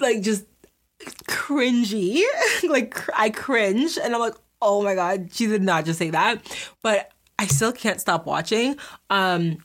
like 0.00 0.22
just 0.22 0.44
cringy. 1.28 2.22
like 2.68 2.98
I 3.18 3.30
cringe 3.30 3.98
and 4.02 4.14
I'm 4.14 4.20
like, 4.20 4.34
"Oh 4.60 4.82
my 4.82 4.94
god, 4.94 5.30
she 5.32 5.46
did 5.46 5.62
not 5.62 5.84
just 5.84 5.98
say 5.98 6.10
that." 6.10 6.42
But 6.82 7.10
I 7.38 7.46
still 7.46 7.72
can't 7.72 8.00
stop 8.00 8.26
watching. 8.26 8.76
Um 9.10 9.58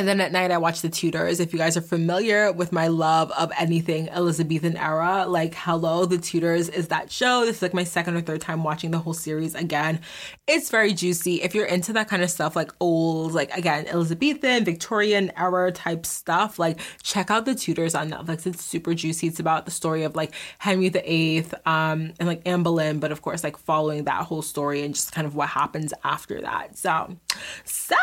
and 0.00 0.08
then 0.08 0.18
at 0.22 0.32
night, 0.32 0.50
I 0.50 0.56
watch 0.56 0.80
The 0.80 0.88
Tudors. 0.88 1.40
If 1.40 1.52
you 1.52 1.58
guys 1.58 1.76
are 1.76 1.82
familiar 1.82 2.52
with 2.52 2.72
my 2.72 2.88
love 2.88 3.30
of 3.32 3.52
anything 3.58 4.08
Elizabethan 4.08 4.78
era, 4.78 5.26
like 5.28 5.54
hello, 5.54 6.06
The 6.06 6.16
Tudors 6.16 6.70
is 6.70 6.88
that 6.88 7.12
show. 7.12 7.44
This 7.44 7.56
is 7.56 7.62
like 7.62 7.74
my 7.74 7.84
second 7.84 8.16
or 8.16 8.22
third 8.22 8.40
time 8.40 8.64
watching 8.64 8.92
the 8.92 8.98
whole 8.98 9.12
series 9.12 9.54
again. 9.54 10.00
It's 10.46 10.70
very 10.70 10.94
juicy. 10.94 11.42
If 11.42 11.54
you're 11.54 11.66
into 11.66 11.92
that 11.92 12.08
kind 12.08 12.22
of 12.22 12.30
stuff, 12.30 12.56
like 12.56 12.72
old, 12.80 13.34
like 13.34 13.54
again, 13.54 13.88
Elizabethan, 13.88 14.64
Victorian 14.64 15.32
era 15.36 15.70
type 15.70 16.06
stuff, 16.06 16.58
like 16.58 16.80
check 17.02 17.30
out 17.30 17.44
The 17.44 17.54
Tudors 17.54 17.94
on 17.94 18.10
Netflix. 18.10 18.46
It's 18.46 18.64
super 18.64 18.94
juicy. 18.94 19.26
It's 19.26 19.38
about 19.38 19.66
the 19.66 19.70
story 19.70 20.04
of 20.04 20.16
like 20.16 20.32
Henry 20.56 20.88
VIII 20.88 21.44
um, 21.66 22.14
and 22.18 22.26
like 22.26 22.40
Anne 22.46 22.62
Boleyn, 22.62 23.00
but 23.00 23.12
of 23.12 23.20
course, 23.20 23.44
like 23.44 23.58
following 23.58 24.04
that 24.04 24.24
whole 24.24 24.40
story 24.40 24.82
and 24.82 24.94
just 24.94 25.12
kind 25.12 25.26
of 25.26 25.34
what 25.34 25.50
happens 25.50 25.92
after 26.04 26.40
that. 26.40 26.78
So, 26.78 27.18
so, 27.64 27.96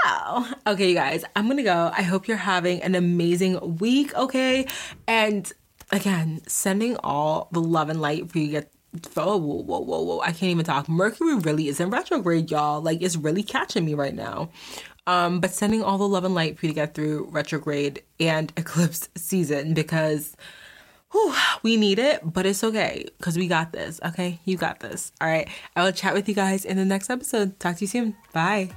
okay, 0.68 0.90
you 0.90 0.94
guys, 0.94 1.26
I'm 1.36 1.48
gonna 1.48 1.64
go. 1.64 1.87
I 1.96 2.02
hope 2.02 2.28
you're 2.28 2.38
having 2.38 2.82
an 2.82 2.96
amazing 2.96 3.78
week, 3.78 4.16
okay? 4.16 4.68
And 5.08 5.52
again, 5.92 6.42
sending 6.48 6.98
all 6.98 7.50
the 7.52 7.62
love 7.62 7.90
and 7.90 8.02
light 8.02 8.30
for 8.32 8.40
you 8.40 8.48
get 8.48 8.72
Oh, 9.16 9.38
whoa, 9.38 9.62
whoa, 9.62 9.80
whoa, 9.80 10.02
whoa. 10.02 10.20
I 10.22 10.28
can't 10.28 10.44
even 10.44 10.66
talk. 10.66 10.90
Mercury 10.90 11.36
really 11.36 11.68
is 11.68 11.80
in 11.80 11.90
retrograde, 11.90 12.50
y'all. 12.50 12.82
Like, 12.82 13.02
it's 13.02 13.16
really 13.16 13.44
catching 13.44 13.86
me 13.86 13.94
right 13.94 14.16
now. 14.16 14.50
Um, 15.06 15.40
but 15.40 15.52
sending 15.52 15.84
all 15.84 15.98
the 15.98 16.08
love 16.08 16.24
and 16.24 16.34
light 16.34 16.58
for 16.58 16.66
you 16.66 16.72
to 16.72 16.76
get 16.76 16.94
through 16.94 17.30
retrograde 17.32 18.04
and 18.20 18.52
eclipse 18.58 19.10
season 19.16 19.74
because 19.74 20.36
whew, 21.12 21.34
we 21.64 21.78
need 21.78 22.00
it, 22.00 22.22
but 22.24 22.46
it's 22.46 22.64
okay 22.64 23.06
because 23.18 23.38
we 23.38 23.48
got 23.48 23.72
this, 23.72 24.00
okay? 24.06 24.40
You 24.44 24.58
got 24.58 24.82
this. 24.82 25.12
All 25.22 25.28
right. 25.28 25.48
I 25.76 25.84
will 25.84 25.94
chat 25.94 26.14
with 26.14 26.28
you 26.28 26.36
guys 26.36 26.66
in 26.66 26.78
the 26.78 26.86
next 26.86 27.10
episode. 27.10 27.60
Talk 27.60 27.78
to 27.78 27.82
you 27.82 27.88
soon. 27.88 28.18
Bye. 28.34 28.72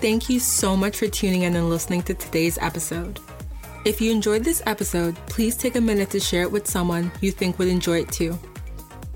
Thank 0.00 0.30
you 0.30 0.38
so 0.38 0.76
much 0.76 0.96
for 0.96 1.08
tuning 1.08 1.42
in 1.42 1.56
and 1.56 1.68
listening 1.68 2.02
to 2.02 2.14
today's 2.14 2.56
episode. 2.58 3.18
If 3.84 4.00
you 4.00 4.12
enjoyed 4.12 4.44
this 4.44 4.62
episode, 4.64 5.16
please 5.26 5.56
take 5.56 5.74
a 5.74 5.80
minute 5.80 6.10
to 6.10 6.20
share 6.20 6.42
it 6.42 6.52
with 6.52 6.68
someone 6.68 7.10
you 7.20 7.32
think 7.32 7.58
would 7.58 7.66
enjoy 7.66 8.00
it 8.00 8.12
too. 8.12 8.38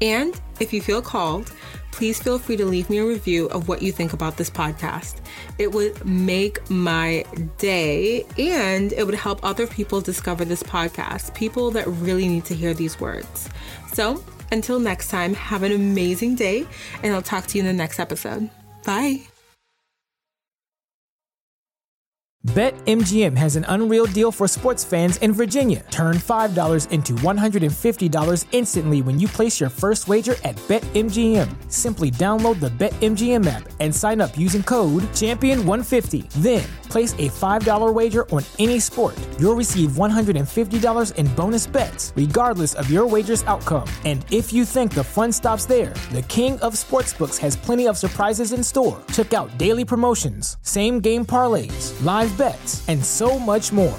And 0.01 0.40
if 0.59 0.73
you 0.73 0.81
feel 0.81 1.01
called, 1.01 1.53
please 1.92 2.21
feel 2.21 2.37
free 2.37 2.57
to 2.57 2.66
leave 2.66 2.90
me 2.90 2.99
a 2.99 3.07
review 3.07 3.47
of 3.51 3.68
what 3.68 3.81
you 3.81 3.92
think 3.92 4.12
about 4.12 4.37
this 4.37 4.51
podcast. 4.51 5.21
It 5.57 5.71
would 5.71 6.05
make 6.05 6.68
my 6.68 7.25
day 7.59 8.27
and 8.37 8.92
it 8.92 9.05
would 9.05 9.14
help 9.14 9.45
other 9.45 9.68
people 9.68 10.01
discover 10.01 10.45
this 10.45 10.64
podcast, 10.64 11.33
people 11.33 11.71
that 11.73 11.87
really 11.87 12.27
need 12.27 12.45
to 12.47 12.55
hear 12.55 12.75
these 12.75 12.99
words. 12.99 13.49
So, 13.92 14.25
until 14.51 14.81
next 14.81 15.09
time, 15.09 15.35
have 15.35 15.62
an 15.62 15.73
amazing 15.73 16.35
day, 16.35 16.66
and 17.03 17.14
I'll 17.14 17.23
talk 17.23 17.47
to 17.47 17.59
you 17.59 17.62
in 17.62 17.66
the 17.66 17.73
next 17.73 18.01
episode. 18.01 18.51
Bye. 18.85 19.32
BetMGM 22.46 23.37
has 23.37 23.55
an 23.55 23.64
unreal 23.68 24.07
deal 24.07 24.33
for 24.33 24.48
sports 24.48 24.83
fans 24.83 25.16
in 25.18 25.33
Virginia. 25.33 25.85
Turn 25.90 26.16
$5 26.16 26.90
into 26.90 27.12
$150 27.14 28.44
instantly 28.50 29.00
when 29.00 29.20
you 29.20 29.28
place 29.28 29.61
your 29.61 29.70
first 29.70 30.09
wager 30.09 30.35
at 30.42 30.57
BetMGM. 30.66 31.48
Simply 31.73 32.11
download 32.11 32.61
the 32.61 32.69
BetMGM 32.69 33.47
app 33.47 33.67
and 33.81 33.95
sign 33.95 34.21
up 34.21 34.37
using 34.37 34.63
code 34.63 35.05
Champion150. 35.15 36.29
Then, 36.43 36.69
place 36.91 37.15
a 37.15 37.31
$5 37.31 37.95
wager 37.95 38.29
on 38.29 38.45
any 38.59 38.79
sport. 38.79 39.19
You'll 39.39 39.55
receive 39.55 39.93
$150 39.93 41.15
in 41.15 41.27
bonus 41.35 41.67
bets, 41.67 42.13
regardless 42.15 42.75
of 42.75 42.91
your 42.91 43.07
wager's 43.07 43.43
outcome. 43.45 43.89
And 44.05 44.23
if 44.31 44.53
you 44.53 44.67
think 44.67 44.93
the 44.93 45.03
fun 45.03 45.33
stops 45.33 45.65
there, 45.65 45.95
the 46.13 46.21
King 46.29 46.61
of 46.61 46.75
Sportsbooks 46.75 47.39
has 47.39 47.57
plenty 47.57 47.89
of 47.89 47.97
surprises 47.97 48.53
in 48.53 48.63
store. 48.63 49.03
Check 49.15 49.33
out 49.33 49.57
daily 49.57 49.87
promotions, 49.87 50.59
same 50.61 51.01
game 51.01 51.25
parlays, 51.25 51.95
live 52.05 52.37
bets, 52.37 52.87
and 52.87 53.03
so 53.03 53.39
much 53.39 53.73
more. 53.73 53.99